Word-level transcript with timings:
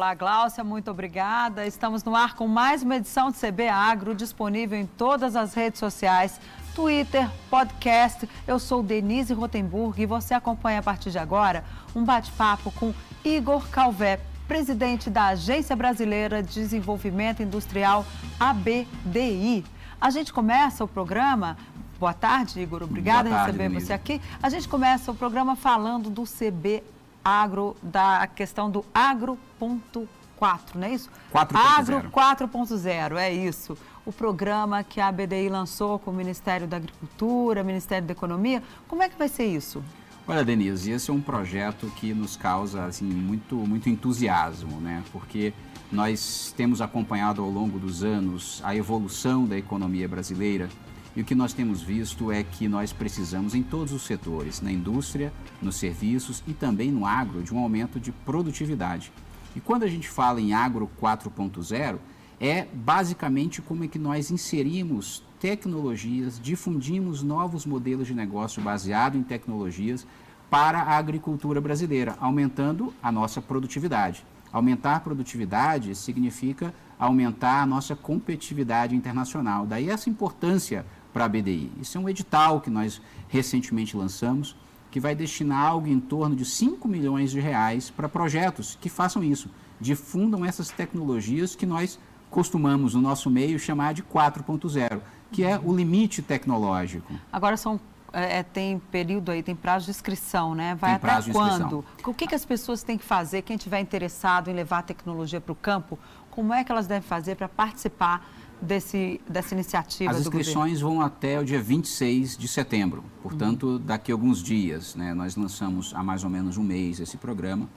Olá, 0.00 0.14
Gláucia, 0.14 0.64
muito 0.64 0.90
obrigada. 0.90 1.66
Estamos 1.66 2.02
no 2.02 2.16
ar 2.16 2.34
com 2.34 2.48
mais 2.48 2.82
uma 2.82 2.96
edição 2.96 3.30
de 3.30 3.36
CB 3.36 3.68
Agro, 3.68 4.14
disponível 4.14 4.78
em 4.78 4.86
todas 4.86 5.36
as 5.36 5.52
redes 5.52 5.78
sociais, 5.78 6.40
Twitter, 6.74 7.28
podcast. 7.50 8.26
Eu 8.48 8.58
sou 8.58 8.82
Denise 8.82 9.34
Rotenburg 9.34 10.00
e 10.00 10.06
você 10.06 10.32
acompanha 10.32 10.78
a 10.78 10.82
partir 10.82 11.10
de 11.10 11.18
agora 11.18 11.66
um 11.94 12.02
bate-papo 12.02 12.72
com 12.72 12.94
Igor 13.22 13.68
Calvé, 13.68 14.20
presidente 14.48 15.10
da 15.10 15.26
Agência 15.26 15.76
Brasileira 15.76 16.42
de 16.42 16.54
Desenvolvimento 16.54 17.42
Industrial, 17.42 18.06
ABDI. 18.40 19.66
A 20.00 20.08
gente 20.08 20.32
começa 20.32 20.82
o 20.82 20.88
programa 20.88 21.58
Boa 21.98 22.14
tarde, 22.14 22.58
Igor. 22.58 22.82
Obrigada 22.82 23.28
por 23.28 23.36
receber 23.36 23.68
Denise. 23.68 23.86
você 23.88 23.92
aqui. 23.92 24.22
A 24.42 24.48
gente 24.48 24.66
começa 24.66 25.12
o 25.12 25.14
programa 25.14 25.54
falando 25.54 26.08
do 26.08 26.22
CB 26.22 26.82
Agro, 27.24 27.76
da 27.82 28.26
questão 28.26 28.70
do 28.70 28.84
agro.4, 28.94 30.74
não 30.74 30.86
é 30.86 30.94
isso? 30.94 31.10
4.0. 31.32 31.50
Agro 31.54 32.10
4.0, 32.10 33.16
é 33.16 33.32
isso. 33.32 33.76
O 34.04 34.12
programa 34.12 34.82
que 34.82 35.00
a 35.00 35.12
BDI 35.12 35.48
lançou 35.48 35.98
com 35.98 36.10
o 36.10 36.14
Ministério 36.14 36.66
da 36.66 36.78
Agricultura, 36.78 37.62
Ministério 37.62 38.06
da 38.06 38.12
Economia. 38.12 38.62
Como 38.88 39.02
é 39.02 39.08
que 39.08 39.18
vai 39.18 39.28
ser 39.28 39.44
isso? 39.44 39.82
Olha, 40.26 40.44
Denise, 40.44 40.90
esse 40.92 41.10
é 41.10 41.14
um 41.14 41.20
projeto 41.20 41.86
que 41.96 42.14
nos 42.14 42.36
causa 42.36 42.84
assim, 42.84 43.04
muito, 43.04 43.56
muito 43.56 43.88
entusiasmo, 43.88 44.80
né? 44.80 45.02
Porque 45.12 45.52
nós 45.90 46.54
temos 46.56 46.80
acompanhado 46.80 47.42
ao 47.42 47.50
longo 47.50 47.78
dos 47.78 48.04
anos 48.04 48.60
a 48.64 48.74
evolução 48.74 49.44
da 49.44 49.58
economia 49.58 50.08
brasileira 50.08 50.68
e 51.14 51.20
o 51.20 51.24
que 51.24 51.34
nós 51.34 51.52
temos 51.52 51.82
visto 51.82 52.30
é 52.30 52.42
que 52.42 52.68
nós 52.68 52.92
precisamos, 52.92 53.54
em 53.54 53.62
todos 53.62 53.92
os 53.92 54.02
setores, 54.02 54.60
na 54.60 54.70
indústria, 54.70 55.32
nos 55.60 55.76
serviços 55.76 56.42
e 56.46 56.52
também 56.52 56.90
no 56.90 57.04
agro, 57.04 57.42
de 57.42 57.52
um 57.52 57.58
aumento 57.58 57.98
de 57.98 58.12
produtividade. 58.12 59.12
E 59.56 59.60
quando 59.60 59.82
a 59.82 59.88
gente 59.88 60.08
fala 60.08 60.40
em 60.40 60.52
agro 60.52 60.88
4.0, 61.00 61.98
é 62.40 62.66
basicamente 62.72 63.60
como 63.60 63.84
é 63.84 63.88
que 63.88 63.98
nós 63.98 64.30
inserimos 64.30 65.22
tecnologias, 65.40 66.40
difundimos 66.40 67.22
novos 67.22 67.66
modelos 67.66 68.06
de 68.06 68.14
negócio 68.14 68.62
baseado 68.62 69.16
em 69.16 69.22
tecnologias 69.22 70.06
para 70.48 70.80
a 70.80 70.96
agricultura 70.96 71.60
brasileira, 71.60 72.16
aumentando 72.20 72.94
a 73.02 73.10
nossa 73.10 73.42
produtividade. 73.42 74.24
Aumentar 74.52 74.96
a 74.96 75.00
produtividade 75.00 75.94
significa 75.94 76.74
aumentar 76.98 77.62
a 77.62 77.66
nossa 77.66 77.94
competitividade 77.94 78.94
internacional. 78.94 79.64
Daí 79.64 79.88
essa 79.88 80.10
importância 80.10 80.84
para 81.12 81.24
a 81.24 81.28
BDI. 81.28 81.70
Isso 81.80 81.96
é 81.98 82.00
um 82.00 82.08
edital 82.08 82.60
que 82.60 82.70
nós 82.70 83.00
recentemente 83.28 83.96
lançamos, 83.96 84.56
que 84.90 85.00
vai 85.00 85.14
destinar 85.14 85.64
algo 85.64 85.86
em 85.86 86.00
torno 86.00 86.34
de 86.34 86.44
5 86.44 86.86
milhões 86.88 87.30
de 87.30 87.40
reais 87.40 87.90
para 87.90 88.08
projetos 88.08 88.76
que 88.80 88.88
façam 88.88 89.22
isso, 89.22 89.48
difundam 89.80 90.44
essas 90.44 90.70
tecnologias 90.70 91.54
que 91.54 91.66
nós 91.66 91.98
costumamos 92.30 92.94
no 92.94 93.00
nosso 93.00 93.30
meio 93.30 93.58
chamar 93.58 93.94
de 93.94 94.02
4.0, 94.02 95.00
que 95.32 95.44
é 95.44 95.58
o 95.58 95.74
limite 95.74 96.22
tecnológico. 96.22 97.12
Agora 97.32 97.56
são 97.56 97.80
é, 98.12 98.38
é, 98.38 98.42
tem 98.42 98.78
período 98.90 99.30
aí, 99.30 99.42
tem 99.42 99.54
prazo 99.54 99.84
de 99.84 99.90
inscrição, 99.92 100.54
né? 100.54 100.74
Vai 100.74 100.94
até 100.94 101.32
quando? 101.32 101.84
O 102.04 102.12
que, 102.12 102.26
que 102.26 102.34
as 102.34 102.44
pessoas 102.44 102.82
têm 102.82 102.98
que 102.98 103.04
fazer, 103.04 103.42
quem 103.42 103.56
tiver 103.56 103.80
interessado 103.80 104.50
em 104.50 104.54
levar 104.54 104.78
a 104.78 104.82
tecnologia 104.82 105.40
para 105.40 105.52
o 105.52 105.56
campo, 105.56 105.98
como 106.30 106.52
é 106.52 106.64
que 106.64 106.72
elas 106.72 106.86
devem 106.86 107.06
fazer 107.06 107.36
para 107.36 107.48
participar 107.48 108.28
desse, 108.60 109.20
dessa 109.28 109.54
iniciativa 109.54 110.10
As 110.10 110.20
inscrições 110.20 110.80
vão 110.80 111.00
até 111.00 111.40
o 111.40 111.44
dia 111.44 111.60
26 111.60 112.36
de 112.36 112.48
setembro, 112.48 113.04
portanto, 113.22 113.66
uhum. 113.66 113.78
daqui 113.78 114.12
a 114.12 114.14
alguns 114.14 114.42
dias. 114.42 114.94
Né, 114.94 115.14
nós 115.14 115.36
lançamos 115.36 115.92
há 115.94 116.02
mais 116.02 116.24
ou 116.24 116.30
menos 116.30 116.56
um 116.56 116.62
mês 116.62 117.00
esse 117.00 117.16
programa. 117.16 117.68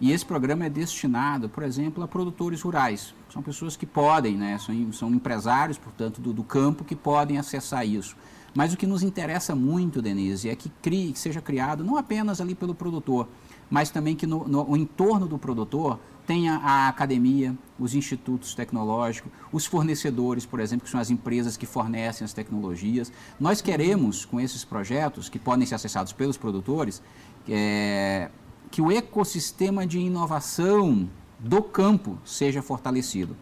E 0.00 0.12
esse 0.12 0.24
programa 0.24 0.64
é 0.64 0.70
destinado, 0.70 1.48
por 1.48 1.62
exemplo, 1.62 2.02
a 2.02 2.08
produtores 2.08 2.62
rurais. 2.62 3.14
São 3.30 3.42
pessoas 3.42 3.76
que 3.76 3.84
podem, 3.84 4.34
né, 4.36 4.58
são, 4.58 4.92
são 4.92 5.14
empresários, 5.14 5.76
portanto, 5.76 6.20
do, 6.20 6.32
do 6.32 6.42
campo, 6.42 6.84
que 6.84 6.96
podem 6.96 7.36
acessar 7.36 7.86
isso. 7.86 8.16
Mas 8.54 8.72
o 8.72 8.76
que 8.76 8.86
nos 8.86 9.02
interessa 9.02 9.54
muito, 9.54 10.00
Denise, 10.02 10.48
é 10.48 10.56
que, 10.56 10.70
crie, 10.82 11.12
que 11.12 11.18
seja 11.18 11.40
criado 11.40 11.84
não 11.84 11.96
apenas 11.96 12.40
ali 12.40 12.54
pelo 12.54 12.74
produtor, 12.74 13.28
mas 13.70 13.90
também 13.90 14.16
que 14.16 14.26
no, 14.26 14.46
no, 14.46 14.64
no 14.64 14.76
entorno 14.76 15.26
do 15.26 15.38
produtor 15.38 15.98
tenha 16.26 16.56
a 16.56 16.88
academia, 16.88 17.56
os 17.78 17.94
institutos 17.94 18.54
tecnológicos, 18.54 19.32
os 19.52 19.66
fornecedores, 19.66 20.44
por 20.46 20.60
exemplo, 20.60 20.84
que 20.84 20.90
são 20.90 21.00
as 21.00 21.10
empresas 21.10 21.56
que 21.56 21.66
fornecem 21.66 22.24
as 22.24 22.32
tecnologias. 22.32 23.12
Nós 23.38 23.60
queremos, 23.60 24.24
com 24.24 24.40
esses 24.40 24.64
projetos, 24.64 25.28
que 25.28 25.38
podem 25.38 25.66
ser 25.66 25.74
acessados 25.74 26.12
pelos 26.12 26.36
produtores, 26.36 27.02
é, 27.48 28.30
que 28.70 28.80
o 28.80 28.92
ecossistema 28.92 29.86
de 29.86 29.98
inovação 29.98 31.08
do 31.38 31.62
campo 31.62 32.18
seja 32.24 32.62
fortalecido. 32.62 33.36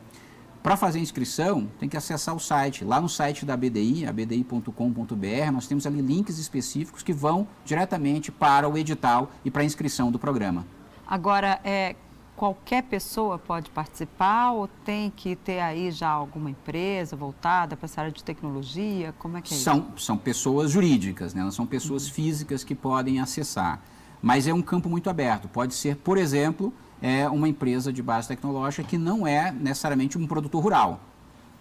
Para 0.62 0.76
fazer 0.76 0.98
inscrição, 0.98 1.68
tem 1.78 1.88
que 1.88 1.96
acessar 1.96 2.34
o 2.34 2.40
site. 2.40 2.84
Lá 2.84 3.00
no 3.00 3.08
site 3.08 3.46
da 3.46 3.56
BDI, 3.56 4.06
abdi.com.br, 4.06 5.52
nós 5.52 5.66
temos 5.66 5.86
ali 5.86 6.00
links 6.00 6.38
específicos 6.38 7.02
que 7.02 7.12
vão 7.12 7.46
diretamente 7.64 8.32
para 8.32 8.68
o 8.68 8.76
edital 8.76 9.30
e 9.44 9.50
para 9.50 9.62
a 9.62 9.64
inscrição 9.64 10.10
do 10.10 10.18
programa. 10.18 10.66
Agora, 11.06 11.60
é, 11.64 11.94
qualquer 12.36 12.82
pessoa 12.82 13.38
pode 13.38 13.70
participar 13.70 14.52
ou 14.52 14.68
tem 14.84 15.10
que 15.10 15.34
ter 15.34 15.60
aí 15.60 15.90
já 15.90 16.08
alguma 16.08 16.50
empresa 16.50 17.16
voltada 17.16 17.76
para 17.76 17.86
essa 17.86 18.00
área 18.00 18.12
de 18.12 18.22
tecnologia? 18.22 19.14
Como 19.18 19.36
é 19.36 19.42
que 19.42 19.54
é 19.54 19.56
são, 19.56 19.88
isso? 19.96 20.06
São 20.06 20.16
pessoas 20.16 20.70
jurídicas, 20.70 21.34
né? 21.34 21.48
são 21.50 21.66
pessoas 21.66 22.06
uhum. 22.06 22.12
físicas 22.12 22.62
que 22.62 22.74
podem 22.74 23.20
acessar. 23.20 23.80
Mas 24.20 24.46
é 24.46 24.54
um 24.54 24.62
campo 24.62 24.88
muito 24.88 25.08
aberto. 25.08 25.48
Pode 25.48 25.74
ser, 25.74 25.96
por 25.96 26.18
exemplo, 26.18 26.72
é 27.00 27.28
uma 27.28 27.48
empresa 27.48 27.92
de 27.92 28.02
base 28.02 28.28
tecnológica 28.28 28.82
que 28.82 28.98
não 28.98 29.26
é 29.26 29.52
necessariamente 29.52 30.18
um 30.18 30.26
produtor 30.26 30.62
rural, 30.62 31.00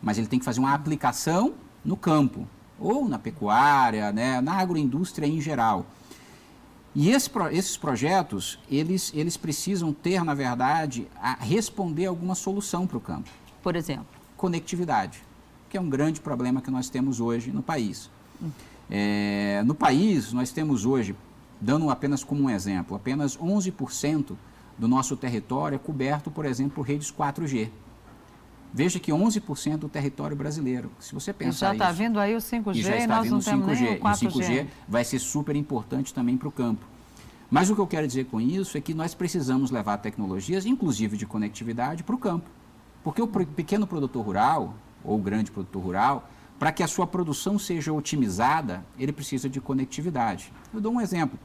mas 0.01 0.17
ele 0.17 0.27
tem 0.27 0.39
que 0.39 0.45
fazer 0.45 0.59
uma 0.59 0.73
aplicação 0.73 1.53
no 1.83 1.95
campo, 1.95 2.47
ou 2.79 3.07
na 3.07 3.17
pecuária, 3.17 4.11
né? 4.11 4.41
na 4.41 4.53
agroindústria 4.53 5.25
em 5.25 5.39
geral. 5.39 5.85
E 6.93 7.11
esse, 7.11 7.29
esses 7.51 7.77
projetos, 7.77 8.59
eles, 8.69 9.11
eles 9.13 9.37
precisam 9.37 9.93
ter, 9.93 10.23
na 10.23 10.33
verdade, 10.33 11.07
a 11.21 11.35
responder 11.35 12.07
alguma 12.07 12.33
solução 12.33 12.87
para 12.87 12.97
o 12.97 13.01
campo. 13.01 13.29
Por 13.61 13.75
exemplo? 13.75 14.07
Conectividade, 14.35 15.21
que 15.69 15.77
é 15.77 15.81
um 15.81 15.89
grande 15.89 16.19
problema 16.19 16.61
que 16.61 16.71
nós 16.71 16.89
temos 16.89 17.19
hoje 17.19 17.51
no 17.51 17.61
país. 17.61 18.09
Hum. 18.41 18.49
É, 18.89 19.61
no 19.65 19.75
país, 19.75 20.31
nós 20.33 20.51
temos 20.51 20.85
hoje, 20.85 21.15
dando 21.59 21.89
apenas 21.89 22.23
como 22.23 22.43
um 22.43 22.49
exemplo, 22.49 22.95
apenas 22.95 23.37
11% 23.37 24.35
do 24.77 24.87
nosso 24.87 25.15
território 25.17 25.75
é 25.75 25.79
coberto, 25.79 26.29
por 26.29 26.45
exemplo, 26.45 26.75
por 26.75 26.81
redes 26.83 27.11
4G. 27.11 27.69
Veja 28.73 28.99
que 28.99 29.11
11% 29.11 29.77
do 29.77 29.89
território 29.89 30.35
brasileiro. 30.35 30.91
Se 30.99 31.13
você 31.13 31.33
pensar 31.33 31.67
Já 31.67 31.73
está 31.73 31.91
vindo 31.91 32.19
aí 32.19 32.35
o 32.35 32.39
5G 32.39 32.75
e, 32.75 32.81
já 32.81 32.97
está 32.97 33.15
nós 33.15 33.23
vindo 33.23 33.33
não 33.33 33.39
5G, 33.39 33.81
nem 33.81 33.95
o 33.95 33.99
4G. 33.99 34.23
E 34.23 34.27
o 34.27 34.31
5G 34.31 34.67
vai 34.87 35.03
ser 35.03 35.19
super 35.19 35.55
importante 35.55 36.13
também 36.13 36.37
para 36.37 36.47
o 36.47 36.51
campo. 36.51 36.85
Mas 37.49 37.69
o 37.69 37.75
que 37.75 37.81
eu 37.81 37.87
quero 37.87 38.05
dizer 38.05 38.25
com 38.25 38.41
isso 38.41 38.77
é 38.77 38.81
que 38.81 38.93
nós 38.93 39.15
precisamos 39.15 39.71
levar 39.71 39.97
tecnologias, 39.97 40.65
inclusive 40.65 41.15
de 41.15 41.25
conectividade, 41.25 42.03
para 42.03 42.13
o 42.13 42.17
campo. 42.17 42.49
Porque 43.03 43.21
o 43.21 43.27
pequeno 43.27 43.87
produtor 43.87 44.25
rural, 44.25 44.75
ou 45.03 45.17
o 45.17 45.21
grande 45.21 45.49
produtor 45.49 45.81
rural, 45.81 46.29
para 46.59 46.71
que 46.71 46.83
a 46.83 46.87
sua 46.87 47.07
produção 47.07 47.57
seja 47.57 47.93
otimizada, 47.93 48.83
ele 48.99 49.13
precisa 49.13 49.47
de 49.47 49.61
conectividade. 49.61 50.51
Eu 50.73 50.81
dou 50.81 50.91
um 50.91 50.99
exemplo. 50.99 51.39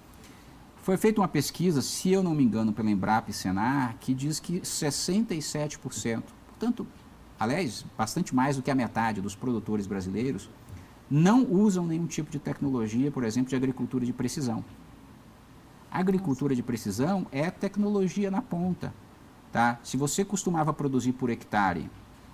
Foi 0.83 0.97
feita 0.97 1.21
uma 1.21 1.29
pesquisa, 1.29 1.81
se 1.81 2.11
eu 2.11 2.25
não 2.25 2.35
me 2.35 2.43
engano, 2.43 2.73
pela 2.73 2.91
Embrapa 2.91 3.31
e 3.31 3.33
Senar, 3.33 3.97
que 4.01 4.13
diz 4.13 4.41
que 4.41 4.61
67%, 4.61 6.25
portanto, 6.49 6.85
aliás, 7.39 7.87
bastante 7.97 8.35
mais 8.35 8.57
do 8.57 8.63
que 8.63 8.71
a 8.71 8.75
metade 8.75 9.21
dos 9.21 9.37
produtores 9.37 9.87
brasileiros, 9.87 10.51
não 11.09 11.45
usam 11.45 11.87
nenhum 11.87 12.09
tipo 12.09 12.33
de 12.33 12.41
tecnologia, 12.41 13.13
por 13.13 13.23
exemplo, 13.23 13.51
de 13.51 13.55
agricultura 13.55 14.05
de 14.05 14.13
precisão. 14.13 14.65
A 15.89 16.01
agricultura 16.01 16.53
de 16.53 16.65
precisão 16.65 17.29
é 17.31 17.49
tecnologia 17.49 18.29
na 18.29 18.43
ponta. 18.43 18.93
Tá? 19.53 19.79
Se 19.85 19.97
você 19.97 20.25
costumava 20.25 20.73
produzir 20.73 21.13
por 21.13 21.31
hectare 21.31 21.89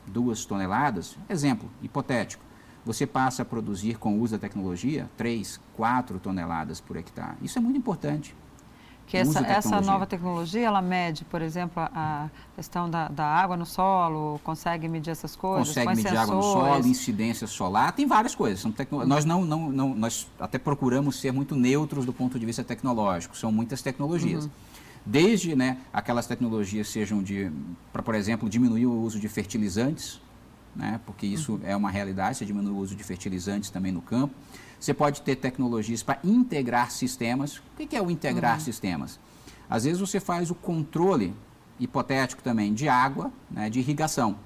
duas 0.07 0.47
toneladas, 0.47 1.19
exemplo 1.29 1.69
hipotético, 1.83 2.43
você 2.89 3.07
passa 3.07 3.43
a 3.43 3.45
produzir 3.45 3.99
com 3.99 4.15
o 4.15 4.23
uso 4.23 4.33
da 4.33 4.39
tecnologia 4.39 5.11
3, 5.19 5.61
4 5.77 6.19
toneladas 6.19 6.81
por 6.81 6.97
hectare. 6.97 7.37
Isso 7.43 7.59
é 7.59 7.61
muito 7.61 7.77
importante 7.77 8.35
que 9.07 9.15
essa, 9.15 9.41
essa 9.41 9.81
nova 9.83 10.07
tecnologia, 10.07 10.67
ela 10.67 10.81
mede, 10.81 11.23
por 11.27 11.43
exemplo, 11.43 11.83
a 11.83 12.31
questão 12.57 12.89
da, 12.89 13.09
da 13.09 13.27
água 13.27 13.59
no 13.59 13.67
solo, 13.67 14.41
consegue 14.43 14.89
medir 14.89 15.11
essas 15.11 15.37
coisas? 15.37 15.69
Consegue 15.69 15.89
medir 15.89 16.03
sensores. 16.09 16.23
água 16.23 16.37
no 16.37 16.43
solo, 16.43 16.87
incidência 16.87 17.47
solar, 17.47 17.93
tem 17.93 18.07
várias 18.07 18.35
coisas. 18.35 18.61
São 18.61 18.73
tecno... 18.73 19.05
Nós 19.05 19.27
não, 19.27 19.45
não, 19.45 19.71
não, 19.71 19.95
nós 19.95 20.27
até 20.41 20.59
procuramos 20.59 21.21
ser 21.21 21.31
muito 21.31 21.55
neutros 21.55 22.07
do 22.07 22.13
ponto 22.13 22.39
de 22.39 22.47
vista 22.47 22.65
tecnológico, 22.65 23.37
são 23.37 23.53
muitas 23.53 23.83
tecnologias. 23.83 24.47
Uhum. 24.47 24.51
Desde 25.05 25.55
né, 25.55 25.77
aquelas 25.93 26.27
tecnologias 26.27 26.89
sejam 26.89 27.23
de, 27.23 27.53
para, 27.93 28.03
por 28.03 28.15
exemplo, 28.15 28.49
diminuir 28.49 28.87
o 28.87 29.03
uso 29.03 29.21
de 29.21 29.29
fertilizantes, 29.29 30.21
né, 30.79 31.01
porque 31.05 31.27
isso 31.27 31.55
uhum. 31.55 31.61
é 31.65 31.77
uma 31.77 31.91
realidade, 31.91 32.39
você 32.39 32.47
diminui 32.47 32.73
o 32.73 32.77
uso 32.77 32.95
de 32.95 33.05
fertilizantes 33.05 33.69
também 33.69 33.93
no 33.93 34.01
campo 34.01 34.33
você 34.81 34.95
pode 34.95 35.23
ter 35.23 35.37
tecnologias 35.37 36.03
para 36.03 36.19
integrar 36.23 36.91
sistemas. 36.91 37.57
O 37.57 37.87
que 37.87 37.97
é 37.97 38.03
o 38.03 38.11
integrar 38.11 38.55
uhum. 38.55 38.65
sistemas? 38.65 39.19
Às 39.69 39.85
vezes 39.85 40.01
você 40.01 40.21
faz 40.21 40.51
o 40.51 40.55
controle 40.55 41.35
hipotético 41.79 42.43
também, 42.43 42.73
de 42.73 42.89
água, 42.89 43.33
né, 43.51 43.69
de 43.69 43.79
irrigação. 43.79 44.37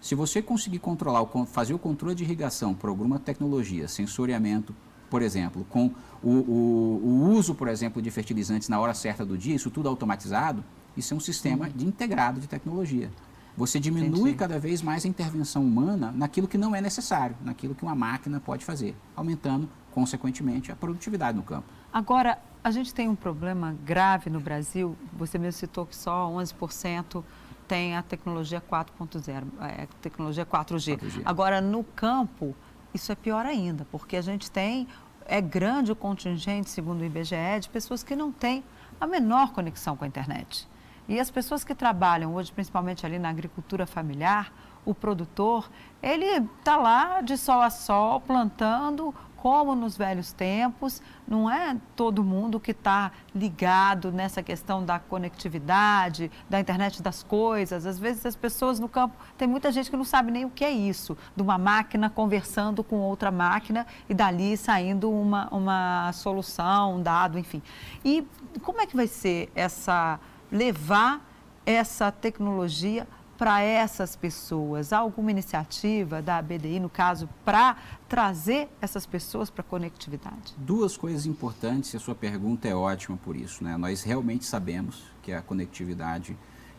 Se 0.00 0.14
você 0.14 0.42
conseguir 0.42 0.78
controlar, 0.78 1.24
fazer 1.46 1.74
o 1.74 1.78
controle 1.78 2.14
de 2.14 2.24
irrigação 2.24 2.74
por 2.74 2.88
alguma 2.88 3.18
tecnologia, 3.18 3.86
sensoriamento, 3.88 4.74
por 5.10 5.22
exemplo, 5.22 5.66
com 5.68 5.90
o, 6.22 6.30
o, 6.30 7.00
o, 7.04 7.30
uso, 7.30 7.54
por 7.54 7.68
exemplo, 7.68 8.00
de 8.00 8.10
fertilizantes 8.10 8.68
na 8.68 8.80
hora 8.80 8.94
certa 8.94 9.24
do 9.24 9.36
dia, 9.36 9.54
isso 9.54 9.70
tudo 9.70 9.88
automatizado, 9.88 10.64
isso 10.96 11.12
é 11.12 11.16
um 11.16 11.20
sistema 11.20 11.66
uhum. 11.66 11.72
de 11.72 11.86
integrado 11.86 12.40
de 12.40 12.46
tecnologia. 12.46 13.10
Você 13.56 13.78
diminui 13.78 14.20
Entendi. 14.20 14.34
cada 14.34 14.58
vez 14.58 14.80
mais 14.80 15.04
a 15.04 15.08
intervenção 15.08 15.62
humana 15.62 16.12
naquilo 16.14 16.48
que 16.48 16.56
não 16.56 16.74
é 16.74 16.80
necessário, 16.80 17.36
naquilo 17.42 17.74
que 17.74 17.82
uma 17.82 17.94
máquina 17.94 18.40
pode 18.40 18.64
fazer, 18.64 18.96
aumentando, 19.14 19.68
consequentemente, 19.90 20.72
a 20.72 20.76
produtividade 20.76 21.36
no 21.36 21.42
campo. 21.42 21.66
Agora, 21.92 22.38
a 22.64 22.70
gente 22.70 22.94
tem 22.94 23.08
um 23.08 23.14
problema 23.14 23.76
grave 23.84 24.30
no 24.30 24.40
Brasil, 24.40 24.96
você 25.12 25.38
mesmo 25.38 25.58
citou 25.58 25.84
que 25.84 25.94
só 25.94 26.30
11% 26.30 27.22
tem 27.68 27.96
a 27.96 28.02
tecnologia 28.02 28.60
4.0, 28.60 29.44
é, 29.60 29.86
tecnologia 30.00 30.46
4G. 30.46 30.98
4G. 30.98 31.22
Agora, 31.24 31.60
no 31.60 31.84
campo, 31.84 32.54
isso 32.94 33.12
é 33.12 33.14
pior 33.14 33.44
ainda, 33.44 33.86
porque 33.90 34.16
a 34.16 34.22
gente 34.22 34.50
tem, 34.50 34.86
é 35.26 35.40
grande 35.40 35.92
o 35.92 35.96
contingente, 35.96 36.70
segundo 36.70 37.00
o 37.00 37.04
IBGE, 37.04 37.60
de 37.60 37.68
pessoas 37.68 38.02
que 38.02 38.16
não 38.16 38.32
têm 38.32 38.64
a 39.00 39.06
menor 39.06 39.52
conexão 39.52 39.96
com 39.96 40.04
a 40.04 40.08
internet. 40.08 40.68
E 41.12 41.20
as 41.20 41.30
pessoas 41.30 41.62
que 41.62 41.74
trabalham 41.74 42.34
hoje, 42.34 42.50
principalmente 42.50 43.04
ali 43.04 43.18
na 43.18 43.28
agricultura 43.28 43.86
familiar, 43.86 44.50
o 44.82 44.94
produtor, 44.94 45.70
ele 46.02 46.24
está 46.24 46.78
lá 46.78 47.20
de 47.20 47.36
sol 47.36 47.60
a 47.60 47.68
sol, 47.68 48.18
plantando, 48.18 49.14
como 49.36 49.74
nos 49.74 49.94
velhos 49.94 50.32
tempos, 50.32 51.02
não 51.28 51.50
é 51.50 51.76
todo 51.94 52.24
mundo 52.24 52.58
que 52.58 52.70
está 52.70 53.12
ligado 53.34 54.10
nessa 54.10 54.42
questão 54.42 54.82
da 54.82 54.98
conectividade, 54.98 56.30
da 56.48 56.58
internet 56.58 57.02
das 57.02 57.22
coisas. 57.22 57.84
Às 57.84 57.98
vezes 57.98 58.24
as 58.24 58.34
pessoas 58.34 58.80
no 58.80 58.88
campo, 58.88 59.14
tem 59.36 59.46
muita 59.46 59.70
gente 59.70 59.90
que 59.90 59.96
não 59.98 60.04
sabe 60.04 60.30
nem 60.30 60.46
o 60.46 60.50
que 60.50 60.64
é 60.64 60.70
isso, 60.70 61.14
de 61.36 61.42
uma 61.42 61.58
máquina 61.58 62.08
conversando 62.08 62.82
com 62.82 62.96
outra 63.00 63.30
máquina 63.30 63.86
e 64.08 64.14
dali 64.14 64.56
saindo 64.56 65.10
uma, 65.10 65.46
uma 65.50 66.10
solução, 66.14 66.96
um 66.96 67.02
dado, 67.02 67.38
enfim. 67.38 67.60
E 68.02 68.26
como 68.62 68.80
é 68.80 68.86
que 68.86 68.96
vai 68.96 69.06
ser 69.06 69.52
essa 69.54 70.18
levar 70.52 71.26
essa 71.64 72.12
tecnologia 72.12 73.08
para 73.38 73.60
essas 73.60 74.14
pessoas? 74.14 74.92
Há 74.92 74.98
alguma 74.98 75.30
iniciativa 75.30 76.22
da 76.22 76.40
BDI, 76.40 76.78
no 76.78 76.88
caso, 76.88 77.28
para 77.44 77.76
trazer 78.08 78.68
essas 78.80 79.06
pessoas 79.06 79.50
para 79.50 79.62
a 79.62 79.64
conectividade? 79.64 80.54
Duas 80.58 80.96
coisas 80.96 81.26
importantes, 81.26 81.94
e 81.94 81.96
a 81.96 82.00
sua 82.00 82.14
pergunta 82.14 82.68
é 82.68 82.74
ótima 82.74 83.16
por 83.16 83.34
isso. 83.34 83.64
Né? 83.64 83.76
Nós 83.76 84.02
realmente 84.02 84.44
sabemos 84.44 85.02
que 85.22 85.32
a 85.32 85.40
conectividade 85.42 86.36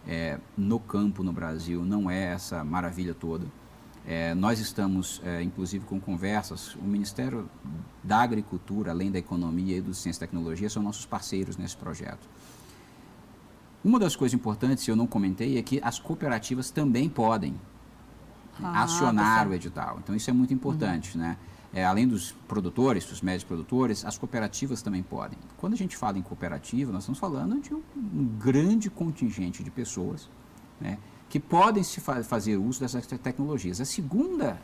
é, 0.07 0.39
no 0.55 0.79
campo 0.79 1.23
no 1.23 1.33
Brasil 1.33 1.83
não 1.83 2.09
é 2.09 2.23
essa 2.25 2.63
maravilha 2.63 3.13
toda. 3.13 3.45
É, 4.05 4.35
nós 4.35 4.59
estamos, 4.59 5.21
é, 5.23 5.41
inclusive, 5.41 5.85
com 5.85 5.99
conversas. 5.99 6.75
O 6.75 6.83
Ministério 6.83 7.49
da 8.03 8.17
Agricultura, 8.17 8.91
além 8.91 9.09
da 9.09 9.17
Economia 9.17 9.77
e 9.77 9.81
do 9.81 9.93
Ciência 9.93 10.19
e 10.19 10.27
Tecnologia, 10.27 10.69
são 10.69 10.83
nossos 10.83 11.05
parceiros 11.05 11.55
nesse 11.55 11.77
projeto. 11.77 12.27
Uma 13.83 13.99
das 13.99 14.15
coisas 14.15 14.33
importantes, 14.33 14.87
eu 14.87 14.95
não 14.95 15.05
comentei, 15.05 15.57
é 15.57 15.61
que 15.61 15.79
as 15.83 15.99
cooperativas 15.99 16.71
também 16.71 17.09
podem 17.09 17.55
ah, 18.61 18.83
acionar 18.83 19.47
o 19.47 19.53
edital. 19.53 19.99
Então, 20.01 20.15
isso 20.15 20.29
é 20.29 20.33
muito 20.33 20.53
importante, 20.53 21.17
uhum. 21.17 21.23
né? 21.23 21.37
É, 21.75 21.83
além 21.83 22.07
dos 22.07 22.31
produtores, 22.47 23.03
dos 23.03 23.21
médios 23.21 23.43
produtores, 23.43 24.05
as 24.05 24.15
cooperativas 24.15 24.83
também 24.83 25.01
podem. 25.01 25.39
Quando 25.57 25.73
a 25.73 25.75
gente 25.75 25.97
fala 25.97 26.19
em 26.19 26.21
cooperativa, 26.21 26.91
nós 26.91 27.01
estamos 27.01 27.17
falando 27.17 27.59
de 27.59 27.73
um, 27.73 27.81
um 27.95 28.25
grande 28.37 28.91
contingente 28.91 29.63
de 29.63 29.71
pessoas 29.71 30.29
né, 30.79 30.99
que 31.29 31.39
podem 31.39 31.81
se 31.81 31.99
fa 31.99 32.23
fazer 32.23 32.57
uso 32.57 32.79
dessas 32.79 33.07
tecnologias. 33.07 33.81
A 33.81 33.85
segunda, 33.85 34.61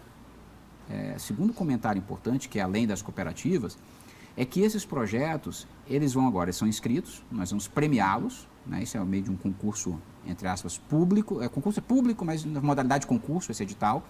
é, 0.88 1.16
segundo 1.18 1.52
comentário 1.52 1.98
importante, 1.98 2.48
que 2.48 2.60
é 2.60 2.62
além 2.62 2.86
das 2.86 3.02
cooperativas, 3.02 3.76
é 4.38 4.46
que 4.46 4.62
esses 4.62 4.86
projetos, 4.86 5.68
eles 5.88 6.14
vão 6.14 6.28
agora, 6.28 6.54
são 6.54 6.68
inscritos, 6.68 7.24
nós 7.32 7.50
vamos 7.50 7.68
premiá-los, 7.68 8.48
né? 8.66 8.84
Isso 8.84 8.98
é 8.98 9.02
o 9.02 9.06
meio 9.06 9.24
de 9.24 9.32
um 9.32 9.36
concurso, 9.36 10.00
entre 10.26 10.48
aspas, 10.48 10.78
público. 10.78 11.42
É, 11.42 11.50
concurso 11.50 11.80
é 11.80 11.82
público, 11.82 12.26
mas 12.26 12.44
na 12.46 12.62
modalidade 12.62 13.02
de 13.02 13.08
concurso, 13.08 13.52
esse 13.52 13.64
edital. 13.64 14.04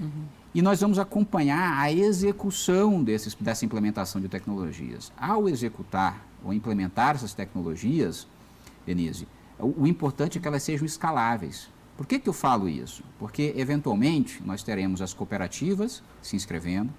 Uhum. 0.00 0.24
E 0.54 0.60
nós 0.60 0.80
vamos 0.80 0.98
acompanhar 0.98 1.78
a 1.78 1.90
execução 1.92 3.02
desses, 3.02 3.34
dessa 3.34 3.64
implementação 3.64 4.20
de 4.20 4.28
tecnologias. 4.28 5.12
Ao 5.16 5.48
executar 5.48 6.26
ou 6.44 6.52
implementar 6.52 7.14
essas 7.14 7.32
tecnologias, 7.32 8.26
Denise, 8.84 9.26
o, 9.58 9.82
o 9.82 9.86
importante 9.86 10.38
é 10.38 10.40
que 10.40 10.48
elas 10.48 10.62
sejam 10.62 10.84
escaláveis. 10.84 11.70
Por 11.96 12.06
que, 12.06 12.18
que 12.18 12.28
eu 12.28 12.32
falo 12.32 12.68
isso? 12.68 13.04
Porque, 13.18 13.52
eventualmente, 13.56 14.42
nós 14.44 14.62
teremos 14.62 15.00
as 15.00 15.14
cooperativas 15.14 16.02
se 16.20 16.34
inscrevendo, 16.34 16.92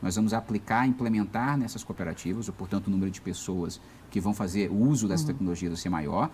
nós 0.00 0.14
vamos 0.14 0.32
aplicar, 0.32 0.86
implementar 0.86 1.56
nessas 1.56 1.82
cooperativas, 1.82 2.48
ou, 2.48 2.54
portanto, 2.54 2.86
o 2.86 2.90
número 2.90 3.10
de 3.10 3.20
pessoas 3.20 3.80
que 4.10 4.20
vão 4.20 4.32
fazer 4.32 4.70
o 4.70 4.76
uso 4.76 5.08
dessa 5.08 5.24
uhum. 5.24 5.28
tecnologia 5.28 5.68
vai 5.68 5.76
ser 5.76 5.88
maior. 5.88 6.30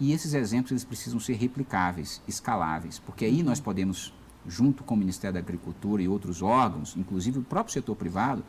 E 0.00 0.12
esses 0.12 0.34
exemplos 0.34 0.72
eles 0.72 0.84
precisam 0.84 1.18
ser 1.18 1.34
replicáveis, 1.34 2.22
escaláveis, 2.26 2.98
porque 2.98 3.24
aí 3.24 3.42
nós 3.42 3.60
podemos, 3.60 4.12
junto 4.46 4.84
com 4.84 4.94
o 4.94 4.96
Ministério 4.96 5.34
da 5.34 5.40
Agricultura 5.40 6.02
e 6.02 6.08
outros 6.08 6.42
órgãos, 6.42 6.94
inclusive 6.96 7.38
o 7.38 7.42
próprio 7.42 7.72
setor 7.72 7.96
privado, 7.96 8.44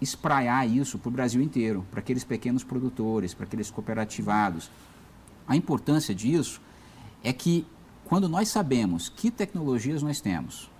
espraiar 0.00 0.66
isso 0.66 0.98
para 0.98 1.08
o 1.08 1.12
Brasil 1.12 1.40
inteiro, 1.40 1.86
para 1.90 2.00
aqueles 2.00 2.24
pequenos 2.24 2.64
produtores, 2.64 3.34
para 3.34 3.44
aqueles 3.44 3.70
cooperativados. 3.70 4.70
A 5.46 5.56
importância 5.56 6.14
disso 6.14 6.60
é 7.22 7.32
que, 7.32 7.66
quando 8.04 8.28
nós 8.28 8.48
sabemos 8.48 9.08
que 9.08 9.30
tecnologias 9.30 10.02
nós 10.02 10.20
temos, 10.20 10.70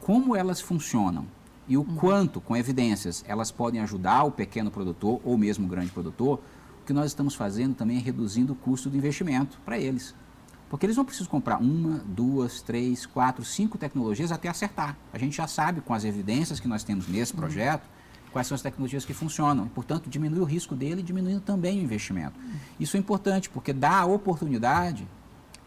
como 0.00 0.34
elas 0.34 0.60
funcionam 0.60 1.26
e 1.68 1.76
o 1.76 1.80
uhum. 1.80 1.96
quanto, 1.96 2.40
com 2.40 2.56
evidências, 2.56 3.24
elas 3.28 3.50
podem 3.50 3.80
ajudar 3.80 4.24
o 4.24 4.30
pequeno 4.30 4.70
produtor 4.70 5.20
ou 5.22 5.36
mesmo 5.36 5.66
o 5.66 5.68
grande 5.68 5.90
produtor, 5.90 6.40
que 6.86 6.92
nós 6.92 7.06
estamos 7.06 7.34
fazendo 7.34 7.74
também 7.74 7.98
é 7.98 8.00
reduzindo 8.00 8.54
o 8.54 8.56
custo 8.56 8.88
do 8.88 8.96
investimento 8.96 9.60
para 9.64 9.78
eles. 9.78 10.14
Porque 10.70 10.86
eles 10.86 10.96
não 10.96 11.04
precisam 11.04 11.30
comprar 11.30 11.58
uma, 11.58 11.98
duas, 11.98 12.62
três, 12.62 13.04
quatro, 13.04 13.44
cinco 13.44 13.76
tecnologias 13.76 14.32
até 14.32 14.48
acertar. 14.48 14.96
A 15.12 15.18
gente 15.18 15.36
já 15.36 15.46
sabe, 15.46 15.82
com 15.82 15.92
as 15.92 16.04
evidências 16.04 16.58
que 16.58 16.68
nós 16.68 16.82
temos 16.82 17.06
nesse 17.06 17.32
uhum. 17.32 17.40
projeto, 17.40 17.86
quais 18.32 18.46
são 18.46 18.54
as 18.54 18.62
tecnologias 18.62 19.04
que 19.04 19.12
funcionam. 19.12 19.66
E, 19.66 19.68
portanto, 19.68 20.08
diminui 20.08 20.40
o 20.40 20.44
risco 20.44 20.74
dele, 20.74 21.02
diminuindo 21.02 21.40
também 21.40 21.78
o 21.78 21.82
investimento. 21.82 22.38
Uhum. 22.40 22.52
Isso 22.80 22.96
é 22.96 23.00
importante, 23.00 23.50
porque 23.50 23.72
dá 23.72 24.00
a 24.00 24.06
oportunidade 24.06 25.06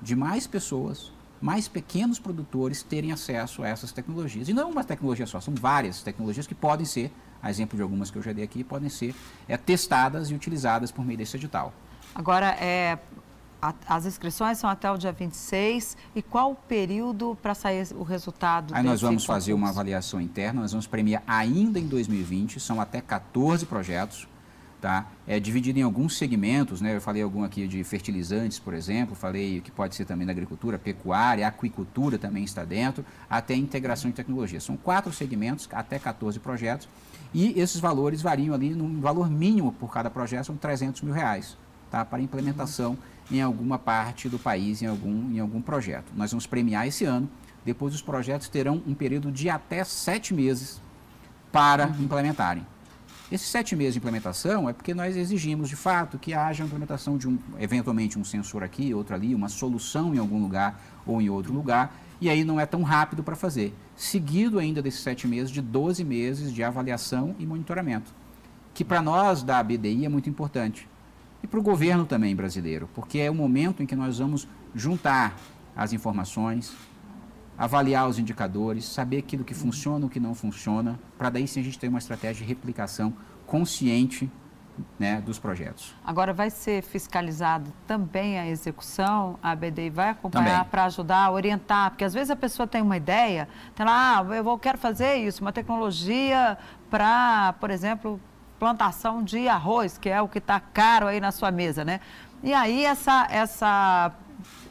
de 0.02 0.16
mais 0.16 0.48
pessoas, 0.48 1.12
mais 1.42 1.68
pequenos 1.68 2.20
produtores 2.20 2.84
terem 2.84 3.12
acesso 3.12 3.64
a 3.64 3.68
essas 3.68 3.92
tecnologias. 3.92 4.48
E 4.48 4.54
não 4.54 4.64
é 4.64 4.66
uma 4.66 4.84
tecnologia 4.84 5.26
só, 5.26 5.42
são 5.42 5.54
várias 5.56 6.02
tecnologias 6.04 6.46
que 6.46 6.56
podem 6.56 6.86
ser 6.86 7.12
a 7.42 7.50
exemplo 7.50 7.76
de 7.76 7.82
algumas 7.82 8.12
que 8.12 8.18
eu 8.18 8.22
já 8.22 8.32
dei 8.32 8.44
aqui, 8.44 8.64
podem 8.64 8.90
ser 8.90 9.16
é, 9.48 9.58
testadas 9.58 10.30
e 10.30 10.36
utilizadas 10.36 10.92
por 10.92 11.04
meio 11.04 11.18
desse 11.18 11.36
edital. 11.38 11.74
Agora, 12.14 12.50
é, 12.60 13.00
a, 13.62 13.74
as 13.88 14.06
inscrições 14.06 14.58
são 14.58 14.70
até 14.70 14.92
o 14.92 14.98
dia 14.98 15.12
26 15.12 15.98
e 16.16 16.22
qual 16.22 16.52
o 16.52 16.56
período 16.56 17.38
para 17.42 17.54
sair 17.54 17.88
o 17.96 18.04
resultado? 18.04 18.74
Aí 18.76 18.84
nós 18.84 19.02
vamos 19.02 19.24
concurso? 19.24 19.28
fazer 19.28 19.54
uma 19.54 19.70
avaliação 19.70 20.22
interna, 20.22 20.62
nós 20.62 20.72
vamos 20.72 20.88
premiar 20.88 21.24
ainda 21.26 21.80
em 21.80 21.88
2020, 21.88 22.60
são 22.60 22.80
até 22.80 23.02
14 23.02 23.66
projetos, 23.66 24.28
tá? 24.82 25.06
É 25.28 25.40
dividido 25.40 25.78
em 25.78 25.84
alguns 25.84 26.18
segmentos, 26.18 26.82
né? 26.82 26.96
Eu 26.96 27.00
falei 27.00 27.22
algum 27.22 27.44
aqui 27.44 27.68
de 27.68 27.84
fertilizantes, 27.84 28.58
por 28.58 28.74
exemplo, 28.74 29.16
falei 29.16 29.62
que 29.62 29.70
pode 29.70 29.96
ser 29.96 30.06
também 30.06 30.26
da 30.26 30.32
agricultura, 30.34 30.80
pecuária, 30.80 31.48
aquicultura 31.48 32.18
também 32.18 32.44
está 32.44 32.66
dentro, 32.66 33.06
até 33.30 33.54
integração 33.54 34.10
de 34.10 34.16
tecnologia. 34.18 34.60
São 34.60 34.76
quatro 34.76 35.14
segmentos, 35.14 35.70
até 35.72 36.00
14 36.00 36.40
projetos, 36.40 36.90
e 37.32 37.58
esses 37.60 37.80
valores 37.80 38.22
variam 38.22 38.56
ali 38.56 38.72
num 38.72 39.00
valor 39.00 39.30
mínimo 39.30 39.72
por 39.72 39.94
cada 39.94 40.10
projeto, 40.10 40.48
são 40.48 40.58
300 40.58 41.04
mil 41.04 41.14
reais, 41.14 41.56
tá? 41.92 42.04
Para 42.04 42.20
implementação 42.20 42.98
em 43.30 43.42
alguma 43.42 43.78
parte 43.78 44.28
do 44.28 44.40
país, 44.40 44.82
em 44.82 44.88
algum, 44.88 45.32
em 45.32 45.40
algum 45.40 45.62
projeto. 45.62 46.12
Nós 46.16 46.32
vamos 46.32 46.48
premiar 46.48 46.88
esse 46.88 47.06
ano, 47.06 47.30
depois 47.64 47.94
os 47.94 48.02
projetos 48.02 48.50
terão 48.50 48.82
um 48.88 48.96
período 48.96 49.32
de 49.32 49.48
até 49.48 49.84
sete 49.84 50.34
meses 50.34 50.82
para 51.52 51.88
uhum. 51.88 52.04
implementarem. 52.04 52.66
Esses 53.32 53.48
sete 53.48 53.78
meses 53.78 53.94
de 53.94 54.00
implementação 54.00 54.68
é 54.68 54.74
porque 54.74 54.94
nós 54.94 55.16
exigimos, 55.16 55.70
de 55.70 55.78
fato, 55.78 56.20
que 56.20 56.34
haja 56.34 56.66
a 56.66 56.68
implementação 56.68 57.18
de 57.18 57.30
um, 57.30 57.40
eventualmente, 57.58 58.20
um 58.20 58.26
sensor 58.26 58.62
aqui, 58.62 58.94
outro 58.94 59.16
ali, 59.16 59.34
uma 59.34 59.48
solução 59.48 60.14
em 60.14 60.18
algum 60.18 60.42
lugar 60.42 60.84
ou 61.06 61.22
em 61.22 61.30
outro 61.30 61.54
lugar, 61.54 61.96
e 62.20 62.30
aí 62.30 62.44
não 62.44 62.60
é 62.60 62.66
tão 62.66 62.84
rápido 62.84 63.24
para 63.24 63.34
fazer. 63.34 63.74
Seguido 63.96 64.60
ainda 64.60 64.82
desses 64.82 65.00
sete 65.00 65.30
meses, 65.30 65.50
de 65.50 65.62
12 65.62 66.04
meses 66.04 66.54
de 66.54 66.62
avaliação 66.62 67.34
e 67.40 67.46
monitoramento, 67.46 68.14
que 68.74 68.84
para 68.84 69.02
nós 69.02 69.42
da 69.44 69.64
BDI 69.64 70.06
é 70.06 70.10
muito 70.10 70.30
importante. 70.30 70.86
E 71.42 71.48
para 71.48 71.60
o 71.60 71.64
governo 71.64 72.06
também 72.06 72.36
brasileiro, 72.36 72.90
porque 72.94 73.18
é 73.18 73.32
o 73.32 73.34
momento 73.34 73.82
em 73.82 73.86
que 73.86 73.96
nós 73.96 74.20
vamos 74.20 74.46
juntar 74.76 75.38
as 75.74 75.94
informações, 75.94 76.74
avaliar 77.58 78.08
os 78.08 78.18
indicadores, 78.18 78.86
saber 78.86 79.18
aquilo 79.20 79.44
que 79.44 79.54
funciona, 79.54 80.06
o 80.06 80.10
que 80.10 80.20
não 80.20 80.34
funciona, 80.34 81.00
para 81.18 81.30
daí 81.30 81.48
sim 81.48 81.60
a 81.60 81.64
gente 81.64 81.78
ter 81.78 81.88
uma 81.88 82.00
estratégia 82.00 82.46
de 82.46 82.50
replicação 82.50 83.14
consciente 83.46 84.30
né, 84.98 85.22
dos 85.22 85.38
projetos. 85.40 85.94
Agora, 86.06 86.34
vai 86.34 86.50
ser 86.50 86.82
fiscalizado 86.82 87.72
também 87.86 88.40
a 88.40 88.48
execução? 88.48 89.38
A 89.42 89.56
BDI 89.56 89.90
vai 89.90 90.10
acompanhar 90.10 90.66
para 90.66 90.86
ajudar 90.86 91.32
orientar? 91.32 91.92
Porque 91.92 92.04
às 92.04 92.14
vezes 92.14 92.32
a 92.32 92.36
pessoa 92.36 92.68
tem 92.68 92.82
uma 92.82 92.98
ideia, 92.98 93.48
tem 93.76 93.86
lá, 93.86 94.20
ah, 94.20 94.36
eu 94.36 94.58
quero 94.58 94.78
fazer 94.78 95.16
isso, 95.16 95.42
uma 95.42 95.52
tecnologia 95.52 96.58
para, 96.90 97.54
por 97.60 97.70
exemplo, 97.70 98.20
plantação 98.60 99.24
de 99.24 99.48
arroz, 99.48 99.98
que 99.98 100.10
é 100.10 100.22
o 100.22 100.28
que 100.28 100.38
está 100.38 100.60
caro 100.60 101.08
aí 101.08 101.20
na 101.20 101.32
sua 101.32 101.52
mesa, 101.52 101.84
né? 101.84 102.00
E 102.44 102.54
aí 102.54 102.86
essa, 102.86 103.28
essa 103.30 104.12